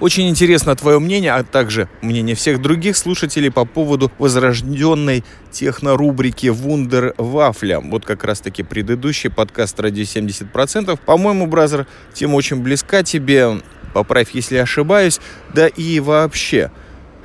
Очень 0.00 0.30
интересно 0.30 0.74
твое 0.74 0.98
мнение, 0.98 1.34
а 1.34 1.44
также 1.44 1.86
мнение 2.00 2.34
всех 2.34 2.62
других 2.62 2.96
слушателей 2.96 3.50
по 3.50 3.66
поводу 3.66 4.10
возрожденной 4.18 5.24
технорубрики 5.52 6.46
Вундер 6.46 7.12
Вафля. 7.18 7.80
Вот 7.80 8.06
как 8.06 8.24
раз-таки 8.24 8.62
предыдущий 8.62 9.28
подкаст 9.28 9.78
«Радио 9.78 10.04
70%». 10.04 10.98
По-моему, 11.04 11.46
бразер, 11.46 11.86
тема 12.14 12.36
очень 12.36 12.62
близка 12.62 13.02
тебе. 13.02 13.60
Поправь, 13.92 14.30
если 14.32 14.56
ошибаюсь. 14.56 15.20
Да 15.52 15.66
и 15.66 16.00
вообще, 16.00 16.70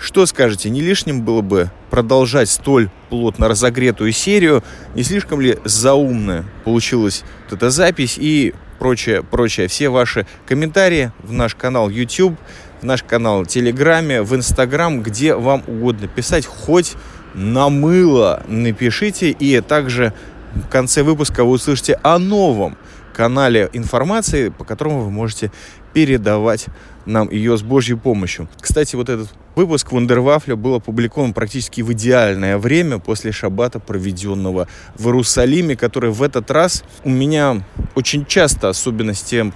что 0.06 0.28
скажете, 0.28 0.70
не 0.70 0.82
лишним 0.82 1.24
было 1.24 1.42
бы 1.42 1.72
продолжать 1.90 2.50
столь 2.50 2.90
плотно 3.10 3.48
разогретую 3.48 4.12
серию? 4.12 4.64
Не 4.94 5.02
слишком 5.02 5.42
ли 5.42 5.58
заумная 5.66 6.46
получилась 6.64 7.24
вот 7.46 7.58
эта 7.58 7.72
запись 7.72 8.18
и 8.20 8.54
прочее, 8.78 9.24
прочее. 9.24 9.68
Все 9.68 9.90
ваши 9.90 10.28
комментарии 10.48 11.12
в 11.24 11.32
наш 11.32 11.56
канал 11.56 11.90
YouTube, 11.90 12.38
в 12.82 12.86
наш 12.86 13.02
канал 13.02 13.44
в 13.44 13.48
Телеграме, 13.48 14.22
в 14.22 14.36
Инстаграм, 14.36 15.02
где 15.02 15.34
вам 15.34 15.64
угодно 15.66 16.08
писать, 16.08 16.46
хоть 16.46 16.94
на 17.34 17.70
мыло 17.70 18.44
напишите. 18.48 19.32
И 19.32 19.60
также 19.62 20.14
в 20.54 20.70
конце 20.70 21.02
выпуска 21.02 21.44
вы 21.44 21.52
услышите 21.52 22.00
о 22.04 22.20
новом 22.20 22.78
канале 23.12 23.72
информации, 23.74 24.50
по 24.50 24.64
которому 24.66 25.02
вы 25.02 25.10
можете 25.10 25.52
передавать 25.94 26.68
нам 27.06 27.30
ее 27.30 27.58
с 27.58 27.62
Божьей 27.62 27.96
помощью. 27.96 28.48
Кстати, 28.60 28.96
вот 28.96 29.10
этот 29.10 29.30
выпуск 29.56 29.92
Вундервафля 29.92 30.56
был 30.56 30.76
опубликован 30.76 31.34
практически 31.34 31.82
в 31.82 31.92
идеальное 31.94 32.58
время 32.58 33.00
после 33.00 33.32
шаббата, 33.32 33.80
проведенного 33.80 34.68
в 34.96 35.06
Иерусалиме, 35.08 35.76
который 35.76 36.12
в 36.12 36.22
этот 36.24 36.52
раз 36.52 36.84
у 37.04 37.10
меня 37.10 37.64
очень 37.96 38.26
часто, 38.26 38.70
особенно 38.70 39.14
с 39.14 39.22
тем, 39.22 39.54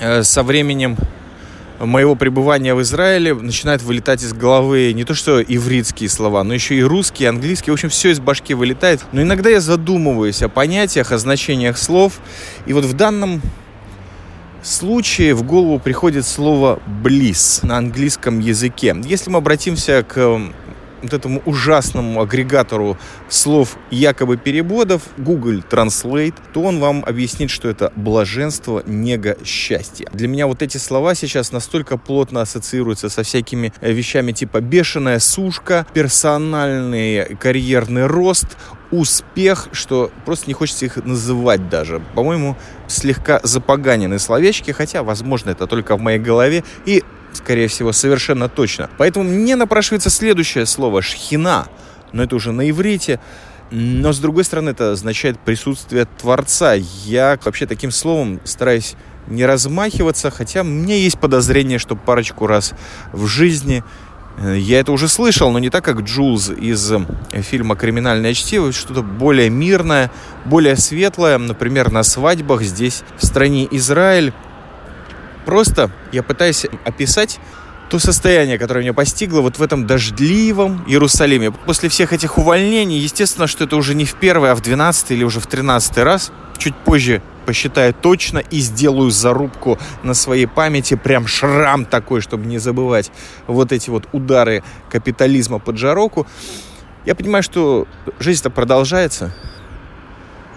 э, 0.00 0.22
со 0.22 0.42
временем 0.42 0.96
моего 1.80 2.14
пребывания 2.14 2.74
в 2.74 2.82
Израиле 2.82 3.34
начинает 3.34 3.82
вылетать 3.82 4.22
из 4.22 4.32
головы 4.32 4.92
не 4.94 5.04
то 5.04 5.14
что 5.14 5.42
ивритские 5.42 6.08
слова, 6.08 6.44
но 6.44 6.54
еще 6.54 6.76
и 6.76 6.82
русские, 6.82 7.28
английские. 7.28 7.72
В 7.72 7.74
общем, 7.74 7.88
все 7.88 8.10
из 8.10 8.20
башки 8.20 8.54
вылетает. 8.54 9.04
Но 9.12 9.22
иногда 9.22 9.50
я 9.50 9.60
задумываюсь 9.60 10.42
о 10.42 10.48
понятиях, 10.48 11.12
о 11.12 11.18
значениях 11.18 11.78
слов. 11.78 12.20
И 12.66 12.72
вот 12.72 12.84
в 12.84 12.92
данном 12.94 13.42
случае 14.64 15.34
в 15.34 15.42
голову 15.42 15.78
приходит 15.78 16.26
слово 16.26 16.80
«близ» 17.02 17.60
на 17.62 17.76
английском 17.76 18.40
языке. 18.40 18.96
Если 19.04 19.30
мы 19.30 19.38
обратимся 19.38 20.02
к 20.02 20.40
вот 21.04 21.12
этому 21.12 21.42
ужасному 21.44 22.22
агрегатору 22.22 22.96
слов 23.28 23.76
якобы 23.90 24.38
переводов 24.38 25.02
Google 25.18 25.60
Translate, 25.70 26.34
то 26.54 26.62
он 26.62 26.80
вам 26.80 27.04
объяснит, 27.04 27.50
что 27.50 27.68
это 27.68 27.92
блаженство, 27.94 28.82
нега, 28.86 29.36
счастье. 29.44 30.08
Для 30.12 30.28
меня 30.28 30.46
вот 30.46 30.62
эти 30.62 30.78
слова 30.78 31.14
сейчас 31.14 31.52
настолько 31.52 31.98
плотно 31.98 32.40
ассоциируются 32.40 33.10
со 33.10 33.22
всякими 33.22 33.72
вещами 33.82 34.32
типа 34.32 34.62
бешеная 34.62 35.18
сушка, 35.18 35.86
персональный 35.92 37.36
карьерный 37.36 38.06
рост, 38.06 38.56
успех, 38.98 39.68
что 39.72 40.10
просто 40.24 40.46
не 40.46 40.54
хочется 40.54 40.84
их 40.86 40.96
называть 40.96 41.68
даже. 41.68 42.00
По-моему, 42.14 42.56
слегка 42.86 43.40
запоганены 43.42 44.18
словечки, 44.18 44.70
хотя, 44.70 45.02
возможно, 45.02 45.50
это 45.50 45.66
только 45.66 45.96
в 45.96 46.00
моей 46.00 46.18
голове. 46.18 46.64
И 46.86 47.02
скорее 47.32 47.68
всего, 47.68 47.92
совершенно 47.92 48.48
точно. 48.48 48.90
Поэтому 48.98 49.24
мне 49.24 49.56
напрашивается 49.56 50.10
следующее 50.10 50.66
слово 50.66 51.02
«шхина», 51.02 51.66
но 52.12 52.22
это 52.22 52.36
уже 52.36 52.52
на 52.52 52.68
иврите. 52.70 53.20
Но, 53.70 54.12
с 54.12 54.18
другой 54.20 54.44
стороны, 54.44 54.70
это 54.70 54.92
означает 54.92 55.38
присутствие 55.40 56.06
Творца. 56.20 56.74
Я 56.74 57.38
вообще 57.44 57.66
таким 57.66 57.90
словом 57.90 58.40
стараюсь 58.44 58.94
не 59.26 59.44
размахиваться, 59.46 60.30
хотя 60.30 60.62
меня 60.62 60.96
есть 60.96 61.18
подозрение, 61.18 61.78
что 61.78 61.96
парочку 61.96 62.46
раз 62.46 62.74
в 63.12 63.26
жизни 63.26 63.82
я 64.42 64.80
это 64.80 64.92
уже 64.92 65.08
слышал, 65.08 65.50
но 65.50 65.58
не 65.58 65.70
так, 65.70 65.84
как 65.84 66.00
Джулз 66.00 66.50
из 66.50 66.92
э, 66.92 67.04
фильма 67.42 67.76
«Криминальное 67.76 68.34
чтиво», 68.34 68.72
что-то 68.72 69.02
более 69.02 69.48
мирное, 69.48 70.10
более 70.44 70.76
светлое, 70.76 71.38
например, 71.38 71.92
на 71.92 72.02
свадьбах 72.02 72.62
здесь, 72.62 73.02
в 73.16 73.24
стране 73.24 73.68
Израиль, 73.70 74.32
Просто 75.44 75.90
я 76.12 76.22
пытаюсь 76.22 76.66
описать 76.84 77.38
то 77.90 77.98
состояние, 77.98 78.58
которое 78.58 78.80
меня 78.80 78.94
постигло 78.94 79.40
вот 79.40 79.58
в 79.58 79.62
этом 79.62 79.86
дождливом 79.86 80.84
Иерусалиме. 80.86 81.52
После 81.52 81.88
всех 81.88 82.12
этих 82.12 82.38
увольнений, 82.38 82.98
естественно, 82.98 83.46
что 83.46 83.64
это 83.64 83.76
уже 83.76 83.94
не 83.94 84.04
в 84.04 84.14
первый, 84.14 84.50
а 84.50 84.54
в 84.54 84.62
двенадцатый 84.62 85.16
или 85.16 85.24
уже 85.24 85.40
в 85.40 85.46
тринадцатый 85.46 86.02
раз. 86.02 86.32
Чуть 86.58 86.76
позже 86.76 87.20
посчитаю 87.46 87.92
точно 87.92 88.38
и 88.38 88.60
сделаю 88.60 89.10
зарубку 89.10 89.78
на 90.02 90.14
своей 90.14 90.46
памяти, 90.46 90.94
прям 90.94 91.26
шрам 91.26 91.84
такой, 91.84 92.20
чтобы 92.20 92.46
не 92.46 92.58
забывать 92.58 93.12
вот 93.46 93.70
эти 93.72 93.90
вот 93.90 94.08
удары 94.12 94.62
капитализма 94.90 95.58
под 95.58 95.76
жароку. 95.76 96.26
Я 97.04 97.14
понимаю, 97.14 97.42
что 97.42 97.86
жизнь-то 98.18 98.50
продолжается. 98.50 99.34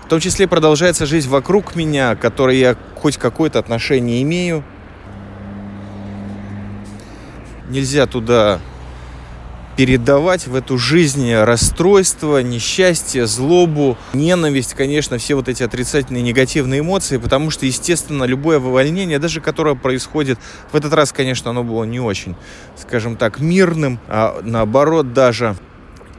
В 0.05 0.09
том 0.09 0.21
числе 0.21 0.47
продолжается 0.47 1.05
жизнь 1.05 1.27
вокруг 1.27 1.75
меня, 1.75 2.15
к 2.15 2.21
которой 2.21 2.57
я 2.57 2.77
хоть 2.95 3.17
какое-то 3.17 3.59
отношение 3.59 4.21
имею, 4.21 4.63
нельзя 7.67 8.05
туда 8.05 8.59
передавать 9.77 10.47
в 10.47 10.55
эту 10.55 10.79
жизнь 10.79 11.31
расстройство, 11.33 12.41
несчастье, 12.41 13.27
злобу, 13.27 13.95
ненависть, 14.11 14.73
конечно, 14.73 15.19
все 15.19 15.35
вот 15.35 15.47
эти 15.47 15.61
отрицательные 15.61 16.23
негативные 16.23 16.79
эмоции, 16.79 17.17
потому 17.17 17.51
что, 17.51 17.67
естественно, 17.67 18.23
любое 18.23 18.57
вывольнение, 18.57 19.19
даже 19.19 19.39
которое 19.39 19.75
происходит, 19.75 20.39
в 20.71 20.75
этот 20.75 20.93
раз, 20.93 21.13
конечно, 21.13 21.51
оно 21.51 21.63
было 21.63 21.83
не 21.83 21.99
очень, 21.99 22.35
скажем 22.75 23.17
так, 23.17 23.39
мирным, 23.39 23.99
а 24.07 24.41
наоборот 24.41 25.13
даже. 25.13 25.55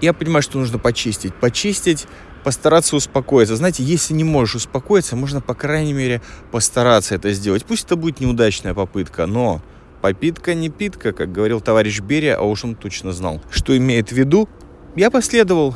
Я 0.00 0.12
понимаю, 0.12 0.42
что 0.42 0.58
нужно 0.58 0.78
почистить. 0.78 1.34
Почистить 1.34 2.06
постараться 2.44 2.94
успокоиться. 2.94 3.56
Знаете, 3.56 3.82
если 3.82 4.14
не 4.14 4.22
можешь 4.22 4.54
успокоиться, 4.54 5.16
можно, 5.16 5.40
по 5.40 5.54
крайней 5.54 5.92
мере, 5.92 6.22
постараться 6.52 7.16
это 7.16 7.32
сделать. 7.32 7.64
Пусть 7.64 7.87
это 7.87 7.96
будет 7.96 8.20
неудачная 8.20 8.74
попытка, 8.74 9.26
но 9.26 9.61
попитка 10.00 10.54
не 10.54 10.68
питка, 10.68 11.12
как 11.12 11.32
говорил 11.32 11.61
товарищ 11.61 12.00
Берия, 12.00 12.37
а 12.37 12.42
уж 12.42 12.64
он 12.64 12.74
точно 12.74 13.12
знал, 13.12 13.40
что 13.50 13.76
имеет 13.76 14.11
в 14.11 14.12
виду. 14.12 14.48
Я 14.96 15.11
последовал 15.11 15.74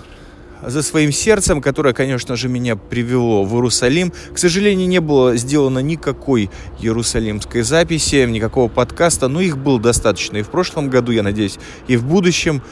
за 0.65 0.83
своим 0.83 1.13
сердцем, 1.13 1.61
которое, 1.61 1.93
конечно 1.93 2.37
же, 2.37 2.49
меня 2.49 2.77
привело 2.77 3.45
в 3.45 3.55
Иерусалим. 3.55 4.13
К 4.33 4.39
сожалению, 4.39 4.89
не 4.89 5.01
было 5.01 5.37
сделано 5.37 5.81
никакой 5.81 6.51
иерусалимской 6.81 7.63
записи, 7.63 8.25
никакого 8.27 8.69
подкаста, 8.69 9.29
но 9.29 9.41
их 9.41 9.59
было 9.59 9.81
достаточно 9.81 10.37
и 10.37 10.43
в 10.43 10.51
прошлом 10.51 10.89
году, 10.89 11.13
я 11.13 11.23
надеюсь, 11.23 11.59
и 11.89 11.97
в 11.97 12.05
будущем 12.05 12.63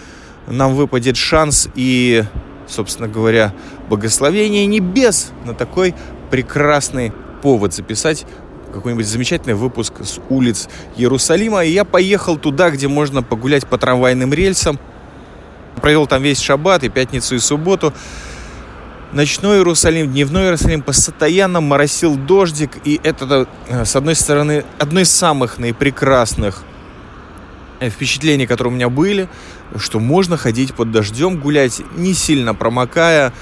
нам 0.46 0.74
выпадет 0.74 1.16
шанс 1.16 1.68
и, 1.74 2.24
собственно 2.68 3.08
говоря, 3.08 3.54
благословение 3.88 4.66
небес 4.66 5.32
на 5.44 5.54
такой 5.54 5.94
прекрасный 6.30 7.12
повод 7.42 7.74
записать 7.74 8.26
какой-нибудь 8.70 9.06
замечательный 9.06 9.54
выпуск 9.54 9.94
с 10.02 10.20
улиц 10.28 10.68
Иерусалима. 10.96 11.64
И 11.64 11.70
я 11.70 11.84
поехал 11.84 12.36
туда, 12.36 12.70
где 12.70 12.88
можно 12.88 13.22
погулять 13.22 13.66
по 13.66 13.78
трамвайным 13.78 14.32
рельсам. 14.32 14.78
Провел 15.80 16.06
там 16.06 16.22
весь 16.22 16.40
шаббат 16.40 16.84
и 16.84 16.88
пятницу, 16.88 17.34
и 17.34 17.38
субботу. 17.38 17.92
Ночной 19.12 19.58
Иерусалим, 19.58 20.12
дневной 20.12 20.44
Иерусалим 20.44 20.82
постоянно 20.82 21.60
моросил 21.60 22.16
дождик. 22.16 22.78
И 22.84 23.00
это, 23.02 23.48
э, 23.68 23.84
с 23.84 23.96
одной 23.96 24.14
стороны, 24.14 24.64
одно 24.78 25.00
из 25.00 25.10
самых 25.10 25.58
наипрекрасных 25.58 26.62
впечатлений, 27.80 28.46
которые 28.46 28.72
у 28.72 28.76
меня 28.76 28.88
были, 28.88 29.28
что 29.76 30.00
можно 30.00 30.36
ходить 30.36 30.74
под 30.74 30.90
дождем, 30.90 31.40
гулять 31.40 31.80
не 31.96 32.12
сильно 32.12 32.54
промокая, 32.54 33.32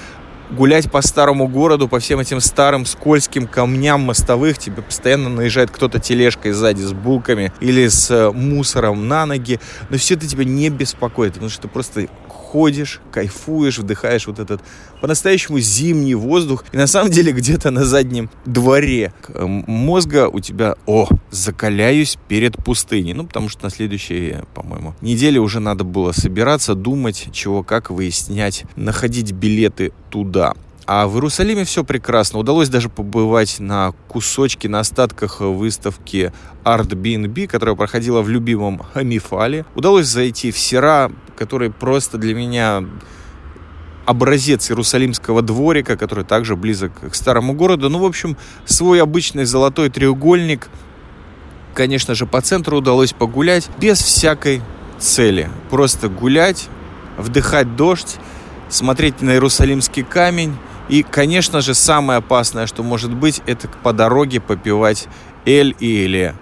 гулять 0.51 0.91
по 0.91 1.03
старому 1.03 1.49
городу, 1.49 1.89
по 1.89 1.99
всем 1.99 2.21
этим 2.21 2.41
старым 2.41 2.87
скользким 2.87 3.47
камням 3.47 4.01
мостовых, 4.01 4.59
тебе 4.59 4.83
постоянно 4.83 5.29
наезжает 5.29 5.71
кто-то 5.71 5.99
тележкой 5.99 6.53
сзади 6.53 6.83
с 6.83 6.93
булками 6.93 7.53
или 7.61 7.89
с 7.89 8.11
э, 8.11 8.31
мусором 8.31 9.09
на 9.09 9.27
ноги, 9.27 9.61
но 9.91 9.97
все 9.99 10.15
это 10.15 10.27
тебя 10.27 10.45
не 10.45 10.71
беспокоит, 10.71 11.35
потому 11.35 11.51
что 11.51 11.63
ты 11.63 11.69
просто 11.69 12.09
ходишь, 12.53 13.01
кайфуешь, 13.13 13.79
вдыхаешь 13.79 14.27
вот 14.27 14.39
этот 14.39 14.63
по-настоящему 15.01 15.61
зимний 15.61 16.15
воздух. 16.15 16.65
И 16.73 16.77
на 16.77 16.87
самом 16.87 17.11
деле 17.11 17.33
где-то 17.33 17.71
на 17.71 17.85
заднем 17.85 18.31
дворе 18.47 19.13
мозга 19.39 20.29
у 20.29 20.41
тебя, 20.41 20.77
о, 20.87 21.09
закаляюсь 21.31 22.17
перед 22.29 22.57
пустыней. 22.57 23.13
Ну, 23.13 23.27
потому 23.27 23.51
что 23.51 23.65
на 23.65 23.71
следующей, 23.71 24.37
по-моему, 24.55 24.95
неделе 25.03 25.41
уже 25.41 25.61
надо 25.61 25.85
было 25.85 26.13
собираться, 26.13 26.75
думать, 26.75 27.29
чего, 27.33 27.63
как 27.63 27.91
выяснять, 27.91 28.65
находить 28.77 29.33
билеты 29.33 29.93
туда. 30.11 30.55
А 30.87 31.07
в 31.07 31.17
Иерусалиме 31.17 31.65
все 31.65 31.85
прекрасно. 31.85 32.39
Удалось 32.39 32.71
даже 32.71 32.89
побывать 32.89 33.61
на 33.61 33.93
кусочке, 34.09 34.71
на 34.71 34.81
остатках 34.81 35.43
выставки 35.43 36.33
Art 36.65 36.89
BNB, 36.89 37.47
которая 37.47 37.77
проходила 37.77 38.23
в 38.23 38.31
любимом 38.31 38.81
Амифале. 38.95 39.67
Удалось 39.75 40.07
зайти 40.07 40.51
в 40.51 40.59
Сера, 40.59 41.13
который 41.39 41.71
просто 41.71 42.19
для 42.19 42.35
меня 42.35 42.85
образец 44.05 44.71
Иерусалимского 44.71 45.41
дворика, 45.41 45.97
который 45.97 46.25
также 46.25 46.57
близок 46.57 46.93
к 47.11 47.15
старому 47.15 47.53
городу. 47.53 47.89
Ну, 47.89 47.99
в 47.99 48.05
общем, 48.05 48.37
свой 48.65 49.01
обычный 49.01 49.45
золотой 49.45 49.89
треугольник. 49.89 50.69
Конечно 51.75 52.15
же, 52.15 52.27
по 52.27 52.41
центру 52.41 52.79
удалось 52.79 53.13
погулять 53.13 53.71
без 53.79 53.99
всякой 53.99 54.63
цели. 54.99 55.49
Просто 55.71 56.09
гулять, 56.09 56.69
вдыхать 57.17 57.77
дождь, 57.77 58.17
смотреть 58.69 59.23
на 59.23 59.33
Иерусалимский 59.33 60.03
камень, 60.03 60.57
и, 60.89 61.03
конечно 61.03 61.61
же, 61.61 61.75
самое 61.75 62.19
опасное, 62.19 62.67
что 62.67 62.83
может 62.83 63.13
быть, 63.15 63.43
это 63.47 63.69
по 63.69 63.93
дороге 63.93 64.41
попивать 64.41 65.07
эль 65.45 65.77
и 65.79 66.05
эле. 66.05 66.35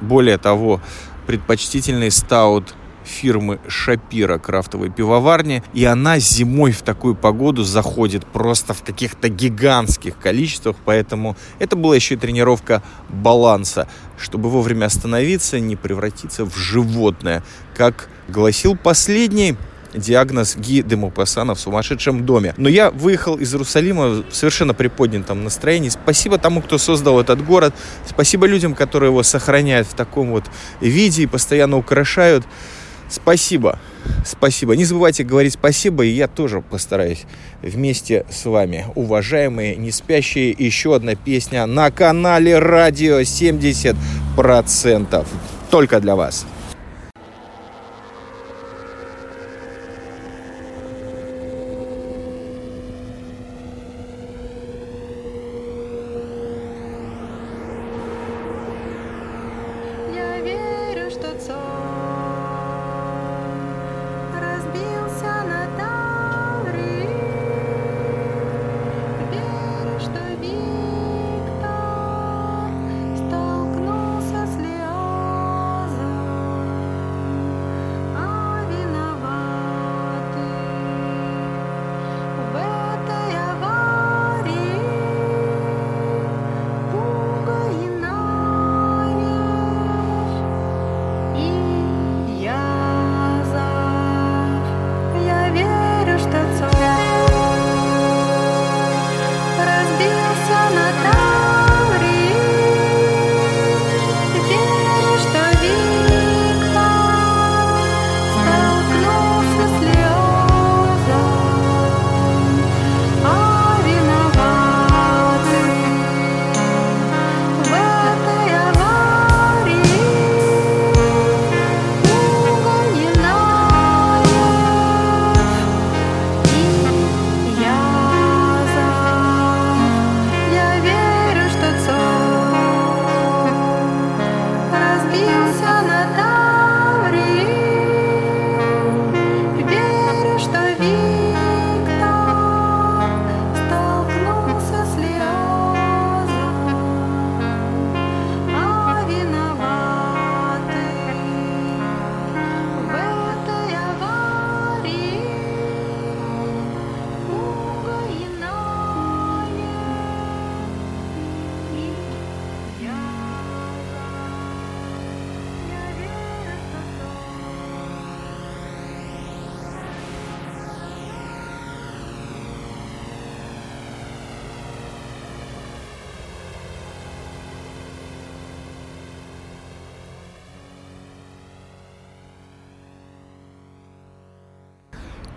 Более 0.00 0.38
того, 0.38 0.80
предпочтительный 1.26 2.10
стаут 2.10 2.74
фирмы 3.04 3.60
Шапира 3.68 4.38
крафтовой 4.38 4.90
пивоварни, 4.90 5.62
и 5.72 5.84
она 5.84 6.18
зимой 6.18 6.72
в 6.72 6.82
такую 6.82 7.14
погоду 7.14 7.64
заходит 7.64 8.26
просто 8.26 8.74
в 8.74 8.82
каких-то 8.82 9.28
гигантских 9.28 10.18
количествах, 10.18 10.76
поэтому 10.84 11.36
это 11.58 11.76
была 11.76 11.96
еще 11.96 12.14
и 12.14 12.18
тренировка 12.18 12.82
баланса, 13.08 13.88
чтобы 14.18 14.50
вовремя 14.50 14.86
остановиться, 14.86 15.58
не 15.60 15.76
превратиться 15.76 16.44
в 16.44 16.56
животное, 16.56 17.42
как 17.74 18.08
гласил 18.28 18.76
последний 18.76 19.56
диагноз 19.94 20.56
Ги 20.56 20.82
де 20.82 20.96
Мопассана 20.96 21.54
в 21.54 21.60
сумасшедшем 21.60 22.24
доме. 22.24 22.54
Но 22.56 22.68
я 22.68 22.90
выехал 22.90 23.36
из 23.36 23.52
Иерусалима 23.52 24.22
в 24.30 24.34
совершенно 24.34 24.74
приподнятом 24.74 25.44
настроении. 25.44 25.88
Спасибо 25.88 26.38
тому, 26.38 26.62
кто 26.62 26.78
создал 26.78 27.20
этот 27.20 27.44
город. 27.44 27.74
Спасибо 28.06 28.46
людям, 28.46 28.74
которые 28.74 29.10
его 29.10 29.22
сохраняют 29.22 29.86
в 29.88 29.94
таком 29.94 30.30
вот 30.30 30.44
виде 30.80 31.22
и 31.22 31.26
постоянно 31.26 31.76
украшают. 31.76 32.44
Спасибо. 33.12 33.78
Спасибо. 34.24 34.74
Не 34.74 34.86
забывайте 34.86 35.22
говорить 35.22 35.52
спасибо, 35.52 36.04
и 36.04 36.08
я 36.08 36.28
тоже 36.28 36.62
постараюсь 36.62 37.24
вместе 37.60 38.24
с 38.30 38.46
вами. 38.46 38.86
Уважаемые 38.94 39.76
не 39.76 39.90
спящие, 39.90 40.50
еще 40.50 40.94
одна 40.94 41.14
песня 41.14 41.66
на 41.66 41.90
канале 41.90 42.58
Радио 42.58 43.20
70%. 43.20 45.26
Только 45.70 46.00
для 46.00 46.16
вас. 46.16 46.46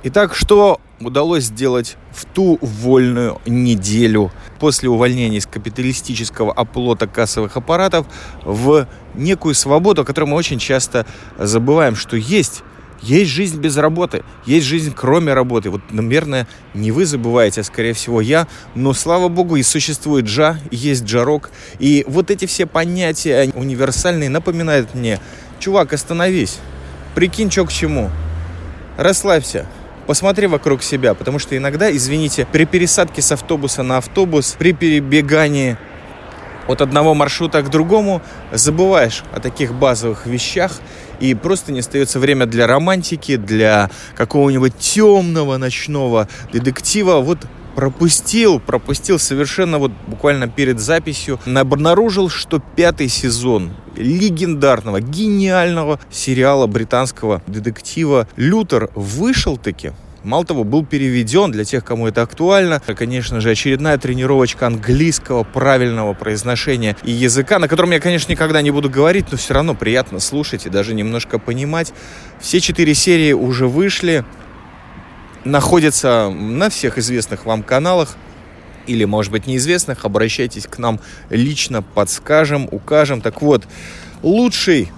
Итак, 0.08 0.36
что 0.36 0.80
удалось 1.00 1.46
сделать 1.46 1.98
в 2.12 2.26
ту 2.26 2.60
вольную 2.62 3.42
неделю 3.48 4.32
после 4.60 4.88
увольнения 4.88 5.38
из 5.40 5.48
капиталистического 5.48 6.54
оплота 6.54 7.08
кассовых 7.08 7.58
аппаратов 7.58 8.06
в 8.44 8.88
некую 9.16 9.56
свободу, 9.56 10.04
о 10.04 10.06
которой 10.06 10.26
мы 10.26 10.36
очень 10.36 10.60
часто 10.60 11.08
забываем, 11.40 11.96
что 11.96 12.18
есть. 12.18 12.62
Есть 13.02 13.32
жизнь 13.32 13.60
без 13.60 13.78
работы, 13.78 14.24
есть 14.46 14.68
жизнь 14.68 14.94
кроме 14.96 15.34
работы. 15.34 15.72
Вот, 15.72 15.82
наверное, 15.90 16.48
не 16.76 16.92
вы 16.92 17.08
забываете, 17.08 17.62
а 17.62 17.64
скорее 17.64 17.94
всего 17.94 18.22
я, 18.22 18.48
но 18.76 18.94
слава 18.94 19.28
богу, 19.28 19.56
и 19.56 19.64
существует 19.64 20.26
джа, 20.26 20.60
есть 20.70 21.06
джарок. 21.06 21.50
И 21.80 22.06
вот 22.08 22.30
эти 22.30 22.46
все 22.46 22.68
понятия 22.68 23.52
универсальные 23.56 24.30
напоминают 24.30 24.94
мне, 24.94 25.20
чувак, 25.58 25.94
остановись, 25.94 26.60
прикинь, 27.16 27.50
что 27.50 27.66
к 27.66 27.74
чему, 27.74 28.12
расслабься, 28.98 29.66
посмотри 30.06 30.48
вокруг 30.48 30.84
себя, 30.84 31.14
потому 31.14 31.40
что 31.40 31.56
иногда, 31.58 31.92
извините, 31.96 32.48
при 32.52 32.66
пересадке 32.66 33.22
с 33.22 33.32
автобуса 33.32 33.84
на 33.84 33.98
автобус, 33.98 34.56
при 34.58 34.74
перебегании 34.74 35.78
от 36.68 36.82
одного 36.82 37.14
маршрута 37.14 37.62
к 37.62 37.70
другому 37.70 38.22
забываешь 38.52 39.24
о 39.32 39.40
таких 39.40 39.74
базовых 39.74 40.26
вещах, 40.26 40.72
и 41.20 41.34
просто 41.34 41.72
не 41.72 41.80
остается 41.80 42.20
время 42.20 42.46
для 42.46 42.68
романтики, 42.68 43.38
для 43.38 43.90
какого-нибудь 44.16 44.78
темного 44.78 45.58
ночного 45.58 46.28
детектива. 46.52 47.20
Вот 47.20 47.40
пропустил, 47.76 48.60
пропустил 48.60 49.20
совершенно 49.20 49.78
вот 49.78 49.92
буквально 50.08 50.48
перед 50.48 50.80
записью, 50.80 51.40
обнаружил, 51.46 52.30
что 52.30 52.62
пятый 52.76 53.10
сезон 53.10 53.74
легендарного, 53.96 55.02
гениального 55.02 56.00
сериала 56.10 56.68
британского 56.68 57.42
детектива 57.48 58.28
«Лютер» 58.36 58.90
вышел 58.96 59.58
таки. 59.58 59.92
Мало 60.24 60.44
того, 60.44 60.64
был 60.64 60.84
переведен 60.84 61.52
для 61.52 61.64
тех, 61.66 61.86
кому 61.86 62.08
это 62.08 62.24
актуально. 62.24 62.82
Конечно 62.98 63.42
же, 63.42 63.52
очередная 63.52 64.00
тренировочка 64.00 64.66
английского 64.66 65.44
правильного 65.44 66.16
произношения 66.16 66.98
и 67.04 67.12
языка, 67.12 67.60
на 67.60 67.68
котором 67.68 67.92
я, 67.92 68.00
конечно, 68.00 68.32
никогда 68.32 68.64
не 68.64 68.72
буду 68.72 68.90
говорить, 68.90 69.28
но 69.30 69.38
все 69.38 69.54
равно 69.54 69.76
приятно 69.76 70.20
слушать 70.20 70.66
и 70.66 70.70
даже 70.72 70.96
немножко 70.96 71.38
понимать. 71.38 71.94
Все 72.42 72.60
четыре 72.60 72.96
серии 72.96 73.34
уже 73.34 73.68
вышли, 73.68 74.26
находятся 75.46 76.30
на 76.30 76.70
всех 76.70 76.98
известных 76.98 77.46
вам 77.46 77.64
каналах 77.64 78.18
или, 78.88 79.06
может 79.06 79.32
быть, 79.32 79.48
неизвестных. 79.48 80.04
Обращайтесь 80.04 80.68
к 80.68 80.78
нам 80.80 81.00
лично, 81.30 81.82
подскажем, 81.82 82.68
укажем. 82.72 83.22
Так 83.22 83.42
вот, 83.42 83.64
лучший 84.22 84.92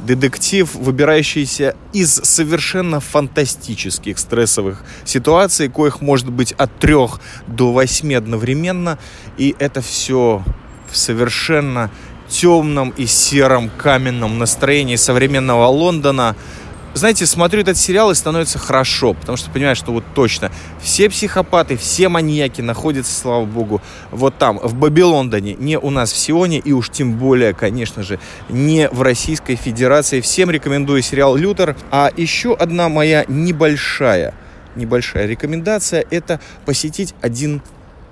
детектив, 0.00 0.74
выбирающийся 0.74 1.76
из 1.92 2.12
совершенно 2.12 2.98
фантастических 2.98 4.18
стрессовых 4.18 4.82
ситуаций, 5.04 5.68
коих 5.68 6.00
может 6.00 6.28
быть 6.28 6.52
от 6.52 6.76
трех 6.78 7.20
до 7.46 7.72
восьми 7.72 8.14
одновременно, 8.14 8.98
и 9.38 9.54
это 9.60 9.80
все 9.80 10.42
в 10.90 10.96
совершенно 10.96 11.90
темном 12.28 12.90
и 12.96 13.06
сером 13.06 13.70
каменном 13.70 14.38
настроении 14.38 14.96
современного 14.96 15.66
Лондона– 15.66 16.34
знаете, 16.94 17.26
смотрю 17.26 17.62
этот 17.62 17.76
сериал 17.76 18.10
и 18.10 18.14
становится 18.14 18.58
хорошо, 18.58 19.14
потому 19.14 19.36
что 19.36 19.50
понимаю, 19.50 19.76
что 19.76 19.92
вот 19.92 20.04
точно 20.14 20.50
все 20.80 21.08
психопаты, 21.08 21.76
все 21.76 22.08
маньяки 22.08 22.60
находятся, 22.60 23.18
слава 23.18 23.44
богу, 23.44 23.80
вот 24.10 24.36
там, 24.38 24.58
в 24.58 24.74
Бабилондоне, 24.74 25.54
не 25.54 25.78
у 25.78 25.90
нас 25.90 26.12
в 26.12 26.16
Сионе, 26.16 26.58
и 26.58 26.72
уж 26.72 26.90
тем 26.90 27.16
более, 27.16 27.54
конечно 27.54 28.02
же, 28.02 28.18
не 28.48 28.88
в 28.88 29.02
Российской 29.02 29.56
Федерации. 29.56 30.20
Всем 30.20 30.50
рекомендую 30.50 31.02
сериал 31.02 31.36
«Лютер». 31.36 31.76
А 31.90 32.10
еще 32.16 32.54
одна 32.54 32.88
моя 32.88 33.24
небольшая, 33.26 34.34
небольшая 34.76 35.26
рекомендация– 35.26 36.04
это 36.10 36.40
посетить 36.66 37.14
один 37.22 37.62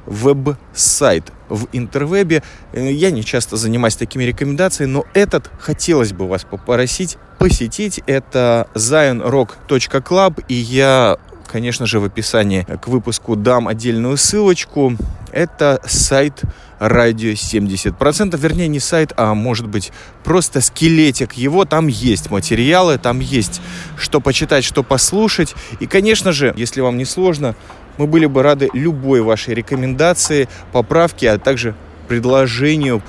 веб-сайт 0.07 1.33
в 1.49 1.67
интервебе. 1.73 2.43
Э, 2.73 2.91
я 2.91 3.11
не 3.11 3.25
часто 3.25 3.57
занимаюсь 3.57 3.97
такими 3.97 4.25
рекомендациями, 4.25 4.91
но 4.91 5.05
этот 5.15 5.51
хотелось 5.59 6.13
бы 6.13 6.27
вас 6.27 6.45
попросить 6.45 7.19
посетить. 7.41 8.03
Это 8.07 8.69
zionrock.club, 8.75 10.45
и 10.47 10.55
я 10.55 11.17
конечно 11.51 11.85
же, 11.85 11.99
в 11.99 12.05
описании 12.05 12.63
к 12.63 12.87
выпуску 12.87 13.35
дам 13.35 13.67
отдельную 13.67 14.17
ссылочку. 14.17 14.97
Это 15.33 15.81
сайт 15.85 16.43
радио 16.79 17.31
70%, 17.31 18.39
вернее 18.39 18.69
не 18.69 18.79
сайт, 18.79 19.13
а 19.17 19.35
может 19.35 19.67
быть 19.67 19.91
просто 20.23 20.61
скелетик 20.61 21.33
его. 21.33 21.65
Там 21.65 21.89
есть 21.89 22.31
материалы, 22.31 22.99
там 22.99 23.19
есть 23.19 23.61
что 23.97 24.21
почитать, 24.21 24.63
что 24.63 24.85
послушать. 24.85 25.57
И, 25.81 25.87
конечно 25.87 26.31
же, 26.31 26.55
если 26.57 26.83
вам 26.83 26.97
не 26.97 27.05
сложно, 27.05 27.57
мы 27.99 28.07
были 28.07 28.27
бы 28.27 28.45
рады 28.45 28.71
любой 28.73 29.23
вашей 29.23 29.55
рекомендации, 29.55 30.49
поправке, 30.71 31.33
а 31.33 31.39
также 31.39 31.75
предложению 32.07 33.03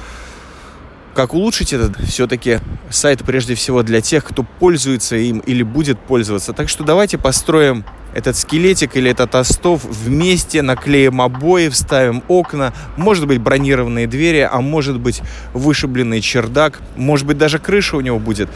как 1.13 1.33
улучшить 1.33 1.73
этот 1.73 1.99
все-таки 2.01 2.59
сайт 2.89 3.23
прежде 3.23 3.55
всего 3.55 3.83
для 3.83 4.01
тех, 4.01 4.23
кто 4.23 4.43
пользуется 4.43 5.15
им 5.15 5.39
или 5.39 5.63
будет 5.63 5.99
пользоваться. 5.99 6.53
Так 6.53 6.69
что 6.69 6.83
давайте 6.83 7.17
построим 7.17 7.85
этот 8.13 8.35
скелетик 8.35 8.95
или 8.97 9.11
этот 9.11 9.35
остов 9.35 9.83
вместе, 9.85 10.61
наклеим 10.61 11.21
обои, 11.21 11.69
вставим 11.69 12.23
окна, 12.27 12.73
может 12.97 13.27
быть 13.27 13.39
бронированные 13.39 14.07
двери, 14.07 14.47
а 14.49 14.61
может 14.61 14.99
быть 14.99 15.21
вышибленный 15.53 16.21
чердак, 16.21 16.79
может 16.95 17.25
быть 17.25 17.37
даже 17.37 17.59
крыша 17.59 17.97
у 17.97 18.01
него 18.01 18.19
будет. 18.19 18.49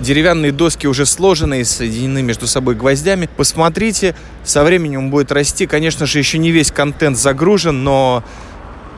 Деревянные 0.00 0.50
доски 0.50 0.86
уже 0.86 1.04
сложены 1.04 1.60
и 1.60 1.64
соединены 1.64 2.22
между 2.22 2.46
собой 2.46 2.74
гвоздями. 2.74 3.28
Посмотрите, 3.36 4.16
со 4.44 4.64
временем 4.64 5.00
он 5.00 5.10
будет 5.10 5.30
расти. 5.30 5.66
Конечно 5.66 6.06
же, 6.06 6.18
еще 6.18 6.38
не 6.38 6.50
весь 6.50 6.72
контент 6.72 7.18
загружен, 7.18 7.84
но 7.84 8.24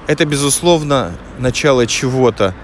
это, 0.06 0.24
безусловно, 0.24 1.12
начало 1.38 1.86
чего-то. 1.86 2.54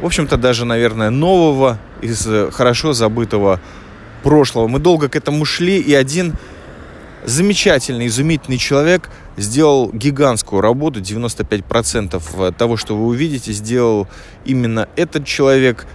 В 0.00 0.06
общем-то, 0.06 0.36
даже, 0.36 0.64
наверное, 0.64 1.10
нового 1.10 1.78
из 2.00 2.26
э, 2.26 2.50
хорошо 2.50 2.92
забытого 2.92 3.60
прошлого. 4.22 4.68
Мы 4.68 4.78
долго 4.78 5.08
к 5.08 5.16
этому 5.16 5.44
шли, 5.44 5.78
и 5.78 5.94
один 5.94 6.34
замечательный, 7.24 8.06
изумительный 8.06 8.58
человек 8.58 9.10
сделал 9.36 9.90
гигантскую 9.92 10.60
работу. 10.60 11.00
95% 11.00 12.52
того, 12.52 12.76
что 12.76 12.96
вы 12.96 13.06
увидите, 13.06 13.52
сделал 13.52 14.08
именно 14.44 14.88
этот 14.96 15.26
человек 15.26 15.86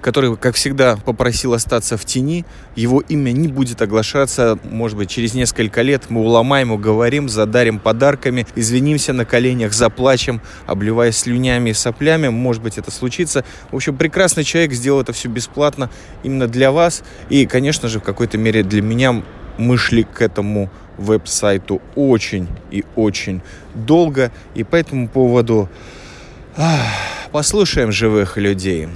который, 0.00 0.36
как 0.36 0.54
всегда, 0.54 0.96
попросил 0.96 1.54
остаться 1.54 1.96
в 1.96 2.04
тени. 2.04 2.44
Его 2.76 3.00
имя 3.00 3.32
не 3.32 3.48
будет 3.48 3.82
оглашаться. 3.82 4.58
Может 4.64 4.96
быть, 4.96 5.10
через 5.10 5.34
несколько 5.34 5.82
лет 5.82 6.04
мы 6.08 6.20
уломаем, 6.20 6.70
уговорим, 6.70 7.28
задарим 7.28 7.78
подарками, 7.78 8.46
извинимся 8.54 9.12
на 9.12 9.24
коленях, 9.24 9.72
заплачем, 9.72 10.40
обливаясь 10.66 11.16
слюнями 11.16 11.70
и 11.70 11.74
соплями. 11.74 12.28
Может 12.28 12.62
быть, 12.62 12.78
это 12.78 12.90
случится. 12.90 13.44
В 13.70 13.76
общем, 13.76 13.96
прекрасный 13.96 14.44
человек 14.44 14.72
сделал 14.72 15.00
это 15.00 15.12
все 15.12 15.28
бесплатно 15.28 15.90
именно 16.22 16.46
для 16.46 16.72
вас. 16.72 17.02
И, 17.28 17.46
конечно 17.46 17.88
же, 17.88 18.00
в 18.00 18.02
какой-то 18.02 18.38
мере 18.38 18.62
для 18.62 18.82
меня 18.82 19.22
мы 19.56 19.76
шли 19.76 20.04
к 20.04 20.22
этому 20.22 20.70
веб-сайту 20.96 21.80
очень 21.94 22.48
и 22.70 22.84
очень 22.96 23.42
долго. 23.74 24.32
И 24.54 24.64
по 24.64 24.76
этому 24.76 25.08
поводу 25.08 25.68
послушаем 27.30 27.92
живых 27.92 28.36
людей. 28.36 28.88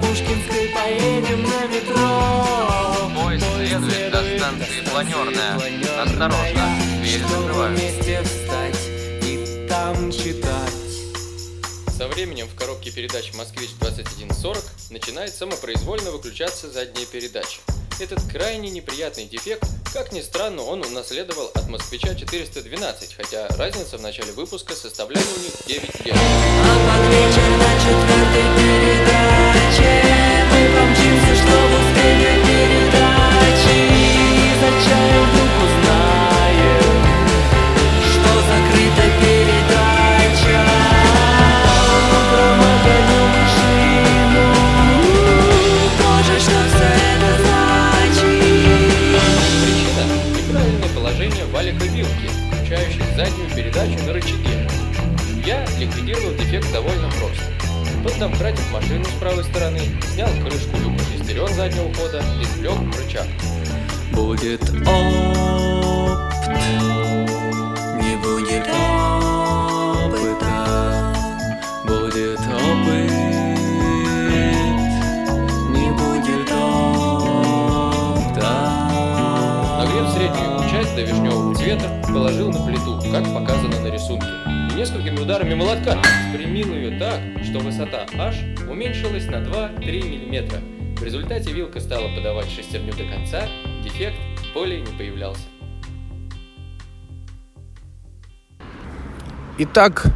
Пушкинской 0.00 0.68
поедем 0.68 1.42
на 1.42 1.66
метро. 1.66 3.10
Поезд 3.14 3.44
следует 3.56 4.10
до 4.10 4.20
станции 4.38 4.80
Планерная. 4.90 5.54
Осторожно, 6.02 6.64
коробке 12.72 12.90
передач 12.90 13.34
«Москвич-2140» 13.34 14.64
начинает 14.90 15.34
самопроизвольно 15.34 16.10
выключаться 16.10 16.70
задняя 16.70 17.04
передача. 17.04 17.60
Этот 18.00 18.22
крайне 18.32 18.70
неприятный 18.70 19.26
дефект 19.26 19.62
Как 19.92 20.10
ни 20.12 20.22
странно, 20.22 20.62
он 20.62 20.82
унаследовал 20.82 21.50
от 21.54 21.68
москвича 21.68 22.14
412, 22.14 23.12
хотя 23.14 23.46
разница 23.58 23.98
в 23.98 24.00
начале 24.00 24.32
выпуска 24.32 24.74
составляла 24.74 25.22
у 25.22 25.40
них 25.40 25.52
9 25.66 26.06
лет. 26.06 26.16
Чтобы 31.34 31.74
успеть 31.76 32.44
передачи 32.46 33.22
За 34.60 35.21
заднюю 53.22 53.48
передачу 53.54 54.04
на 54.04 54.12
рычаге. 54.12 54.68
Я 55.46 55.64
ликвидировал 55.78 56.34
дефект 56.34 56.72
довольно 56.72 57.08
просто. 57.10 57.44
Тот 58.02 58.18
домкратик 58.18 58.68
машину 58.72 59.04
с 59.04 59.18
правой 59.20 59.44
стороны, 59.44 59.78
снял 60.12 60.28
крышку 60.44 60.76
люка 60.78 61.04
шестерен 61.04 61.54
заднего 61.54 61.94
хода 61.94 62.20
и 62.40 62.42
извлек 62.42 62.78
рычаг. 62.98 63.26
Будет 64.12 64.62
опт, 64.62 64.88
не 68.02 68.16
будет 68.16 68.66
опыта, 69.92 70.56
будет 71.84 72.40
опыт, 72.40 73.12
не 75.70 75.90
будет 75.92 76.50
опыта. 76.50 77.92
Нагрев 79.78 80.08
среднюю 80.12 80.70
часть 80.70 80.94
до 80.96 81.02
вишневого 81.02 81.54
цвета, 81.54 81.88
положил 82.12 82.50
на 82.50 82.66
плиту, 82.66 83.01
как 83.12 83.24
показано 83.34 83.78
на 83.80 83.88
рисунке. 83.88 84.26
И 84.70 84.74
несколькими 84.74 85.20
ударами 85.20 85.52
молотка 85.54 85.98
спрямил 86.30 86.72
ее 86.72 86.98
так, 86.98 87.20
что 87.44 87.58
высота 87.58 88.06
H 88.14 88.36
уменьшилась 88.70 89.26
на 89.26 89.36
2-3 89.36 89.80
мм. 89.84 90.62
В 90.98 91.04
результате 91.04 91.52
вилка 91.52 91.78
стала 91.78 92.08
подавать 92.16 92.48
шестерню 92.48 92.92
до 92.94 93.04
конца, 93.04 93.46
дефект 93.84 94.16
более 94.54 94.80
не 94.80 94.96
появлялся. 94.96 95.42
Итак, 99.58 100.06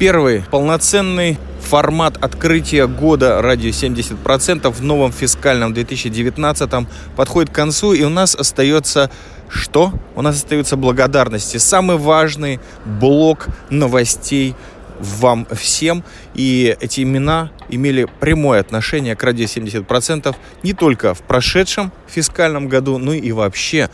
первый 0.00 0.42
полноценный 0.50 1.38
формат 1.70 2.16
открытия 2.16 2.88
года 2.88 3.40
радио 3.40 3.70
70% 3.70 4.68
в 4.72 4.82
новом 4.82 5.12
фискальном 5.12 5.72
2019 5.72 6.88
подходит 7.14 7.50
к 7.50 7.54
концу, 7.54 7.92
и 7.92 8.02
у 8.02 8.08
нас 8.08 8.34
остается 8.34 9.08
что? 9.48 9.92
У 10.16 10.22
нас 10.22 10.34
остаются 10.34 10.76
благодарности. 10.76 11.58
Самый 11.58 11.96
важный 11.96 12.58
блок 12.84 13.46
новостей 13.70 14.56
вам 14.98 15.46
всем. 15.52 16.02
И 16.34 16.76
эти 16.80 17.02
имена 17.02 17.52
имели 17.68 18.08
прямое 18.18 18.58
отношение 18.58 19.14
к 19.14 19.22
радио 19.22 19.44
70% 19.44 20.34
не 20.64 20.72
только 20.72 21.14
в 21.14 21.22
прошедшем 21.22 21.92
фискальном 22.08 22.66
году, 22.66 22.98
но 22.98 23.12
и 23.12 23.30
вообще 23.30 23.90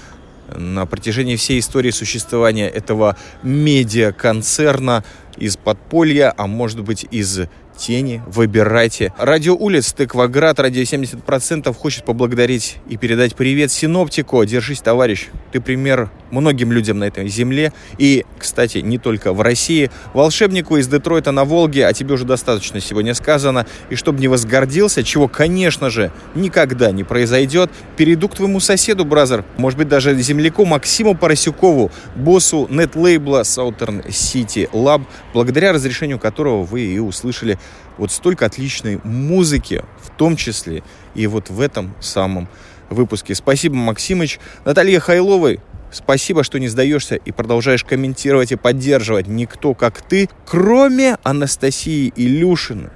на 0.55 0.87
протяжении 0.87 1.37
всей 1.37 1.59
истории 1.59 1.91
существования 1.91 2.69
этого 2.69 3.17
медиаконцерна 3.43 5.05
из 5.37 5.57
подполья, 5.57 6.33
а 6.37 6.47
может 6.47 6.81
быть 6.81 7.07
из 7.11 7.41
тени, 7.77 8.23
выбирайте. 8.27 9.13
Радио 9.19 9.55
улиц 9.55 9.93
Тыкваград, 9.93 10.59
радио 10.59 10.83
70% 10.83 11.73
хочет 11.75 12.05
поблагодарить 12.05 12.77
и 12.89 12.97
передать 12.97 13.37
привет 13.37 13.71
синоптику. 13.71 14.45
Держись, 14.45 14.81
товарищ. 14.81 15.29
Ты 15.53 15.61
пример 15.61 16.11
многим 16.31 16.73
людям 16.73 16.99
на 16.99 17.05
этой 17.05 17.29
земле. 17.29 17.73
И, 17.99 18.25
кстати, 18.39 18.79
не 18.79 18.99
только 18.99 19.33
в 19.33 19.41
России. 19.41 19.91
Волшебнику 20.15 20.77
из 20.77 20.89
Детройта 20.89 21.31
на 21.31 21.45
Волге, 21.45 21.87
о 21.87 21.93
тебе 21.93 22.15
уже 22.15 22.25
достаточно 22.25 22.81
сегодня 22.81 23.15
сказано. 23.15 23.67
И 23.91 23.95
чтобы 23.95 24.21
не 24.21 24.29
возгордился, 24.29 25.05
чего, 25.05 25.29
конечно 25.29 25.91
же, 25.91 26.11
никогда 26.35 26.91
не 26.91 27.05
произойдет, 27.05 27.71
перейду 27.97 28.29
к 28.29 28.35
твоему 28.35 28.61
соседу, 28.61 29.05
бразер. 29.05 29.45
Может 29.57 29.79
быть, 29.79 29.89
даже 29.89 30.15
земляку 30.15 30.65
Максиму 30.65 31.15
Поросюкову, 31.15 31.91
боссу 32.15 32.67
нет-лейбла 32.71 33.43
Southern 33.43 34.07
City 34.09 34.69
Lab, 34.73 35.05
благодаря 35.33 35.73
разрешению 35.73 36.19
которого 36.19 36.65
вы 36.65 36.83
и 36.83 36.99
услышали 36.99 37.59
вот 37.99 38.11
столько 38.13 38.47
отличной 38.47 39.01
музыки, 39.05 39.85
в 40.03 40.11
том 40.17 40.37
числе 40.37 40.83
и 41.15 41.27
вот 41.27 41.51
в 41.51 41.61
этом 41.61 41.95
самом 42.01 42.49
выпуске. 42.91 43.35
Спасибо, 43.35 43.75
Максимыч. 43.77 44.39
Наталья 44.65 45.01
Хайловой, 45.01 45.61
спасибо, 45.91 46.45
что 46.45 46.59
не 46.59 46.69
сдаешься 46.69 47.17
и 47.17 47.33
продолжаешь 47.33 47.85
комментировать 47.85 48.53
и 48.53 48.57
поддерживать 48.57 49.27
никто, 49.27 49.75
как 49.75 50.03
ты, 50.03 50.29
кроме 50.45 51.17
Анастасии 51.23 52.13
Илюшины, 52.17 52.91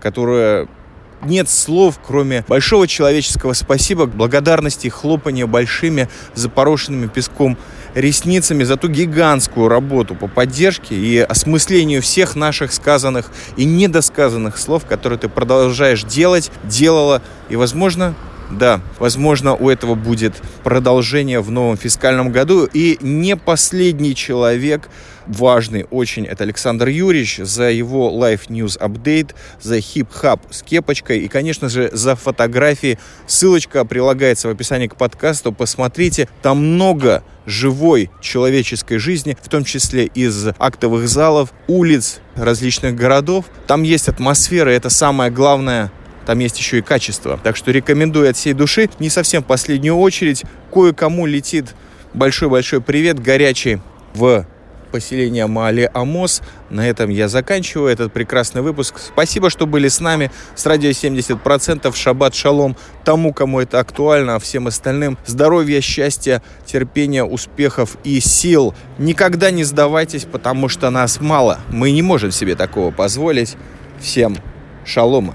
которая 0.00 0.68
нет 1.24 1.48
слов, 1.48 1.98
кроме 2.06 2.44
большого 2.48 2.86
человеческого 2.86 3.54
спасибо, 3.54 4.06
благодарности, 4.06 4.88
хлопания 4.88 5.46
большими 5.46 6.08
запорошенными 6.34 7.06
песком 7.06 7.56
ресницами 7.94 8.64
за 8.64 8.76
ту 8.76 8.88
гигантскую 8.88 9.68
работу 9.68 10.14
по 10.14 10.28
поддержке 10.28 10.94
и 10.94 11.18
осмыслению 11.18 12.02
всех 12.02 12.36
наших 12.36 12.72
сказанных 12.72 13.30
и 13.56 13.64
недосказанных 13.64 14.58
слов, 14.58 14.84
которые 14.84 15.18
ты 15.18 15.28
продолжаешь 15.28 16.04
делать, 16.04 16.50
делала 16.64 17.22
и, 17.48 17.56
возможно, 17.56 18.14
да, 18.50 18.80
возможно, 18.98 19.54
у 19.54 19.70
этого 19.70 19.94
будет 19.94 20.34
продолжение 20.62 21.40
в 21.40 21.50
новом 21.50 21.76
фискальном 21.76 22.30
году. 22.30 22.68
И 22.72 22.98
не 23.00 23.36
последний 23.36 24.14
человек, 24.14 24.88
важный 25.26 25.86
очень, 25.90 26.26
это 26.26 26.44
Александр 26.44 26.88
Юрьевич 26.88 27.38
за 27.38 27.70
его 27.70 28.10
Life 28.10 28.48
News 28.48 28.78
Update, 28.78 29.34
за 29.60 29.80
хип-хап 29.80 30.40
с 30.50 30.62
кепочкой 30.62 31.20
и, 31.20 31.28
конечно 31.28 31.68
же, 31.68 31.90
за 31.92 32.16
фотографии. 32.16 32.98
Ссылочка 33.26 33.84
прилагается 33.84 34.48
в 34.48 34.50
описании 34.50 34.88
к 34.88 34.96
подкасту. 34.96 35.52
Посмотрите, 35.52 36.28
там 36.42 36.58
много 36.74 37.22
живой 37.46 38.10
человеческой 38.20 38.98
жизни, 38.98 39.36
в 39.40 39.48
том 39.48 39.64
числе 39.64 40.06
из 40.06 40.48
актовых 40.58 41.08
залов, 41.08 41.52
улиц 41.66 42.20
различных 42.36 42.96
городов. 42.96 43.46
Там 43.66 43.82
есть 43.82 44.08
атмосфера, 44.08 44.70
это 44.70 44.90
самое 44.90 45.30
главное 45.30 45.90
там 46.26 46.38
есть 46.38 46.58
еще 46.58 46.78
и 46.78 46.80
качество. 46.80 47.38
Так 47.42 47.54
что 47.54 47.70
рекомендую 47.70 48.30
от 48.30 48.36
всей 48.36 48.54
души. 48.54 48.88
Не 48.98 49.10
совсем 49.10 49.42
в 49.42 49.46
последнюю 49.46 49.96
очередь. 49.96 50.42
Кое-кому 50.72 51.26
летит 51.26 51.74
большой-большой 52.14 52.80
привет 52.80 53.20
горячий 53.20 53.80
в 54.14 54.46
поселение 54.94 55.48
Маали 55.48 55.90
Амос. 55.92 56.40
На 56.70 56.88
этом 56.88 57.10
я 57.10 57.26
заканчиваю 57.26 57.88
этот 57.88 58.12
прекрасный 58.12 58.62
выпуск. 58.62 59.00
Спасибо, 59.00 59.50
что 59.50 59.66
были 59.66 59.88
с 59.88 59.98
нами. 59.98 60.30
С 60.54 60.64
радио 60.66 60.90
70%. 60.90 61.92
Шаббат 61.96 62.36
шалом 62.36 62.76
тому, 63.04 63.32
кому 63.32 63.58
это 63.58 63.80
актуально, 63.80 64.36
а 64.36 64.38
всем 64.38 64.68
остальным 64.68 65.18
здоровья, 65.26 65.80
счастья, 65.80 66.42
терпения, 66.64 67.24
успехов 67.24 67.96
и 68.04 68.20
сил. 68.20 68.72
Никогда 68.98 69.50
не 69.50 69.64
сдавайтесь, 69.64 70.26
потому 70.30 70.68
что 70.68 70.90
нас 70.90 71.20
мало. 71.20 71.58
Мы 71.70 71.90
не 71.90 72.02
можем 72.02 72.30
себе 72.30 72.54
такого 72.54 72.92
позволить. 72.92 73.56
Всем 73.98 74.36
шалома. 74.84 75.34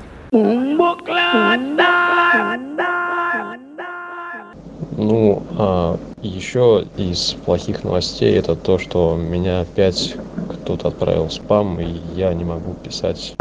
Ну, 5.02 5.42
а 5.58 5.98
еще 6.22 6.86
из 6.98 7.32
плохих 7.46 7.86
новостей 7.86 8.36
это 8.36 8.58
то, 8.58 8.78
что 8.78 9.16
меня 9.16 9.62
опять 9.62 10.18
кто-то 10.50 10.90
отправил 10.90 11.30
спам, 11.30 11.80
и 11.80 12.02
я 12.18 12.34
не 12.34 12.44
могу 12.44 12.74
писать. 12.74 13.34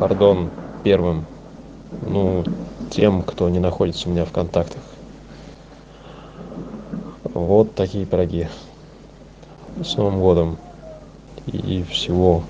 Пардон 0.00 0.48
первым, 0.82 1.26
ну, 2.08 2.44
тем, 2.90 3.22
кто 3.22 3.50
не 3.50 3.58
находится 3.58 4.08
у 4.08 4.12
меня 4.12 4.24
в 4.24 4.32
контактах. 4.32 4.80
Вот 7.34 7.74
такие 7.74 8.06
пироги. 8.06 8.48
С 9.84 9.98
Новым 9.98 10.18
годом. 10.18 10.56
И 11.46 11.84
всего 11.90 12.42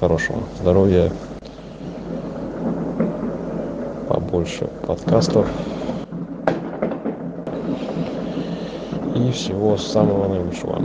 хорошего. 0.00 0.42
Здоровья. 0.60 1.10
Побольше 4.10 4.66
подкастов. 4.88 5.46
И 9.14 9.30
всего 9.30 9.76
самого 9.76 10.34
наилучшего. 10.34 10.80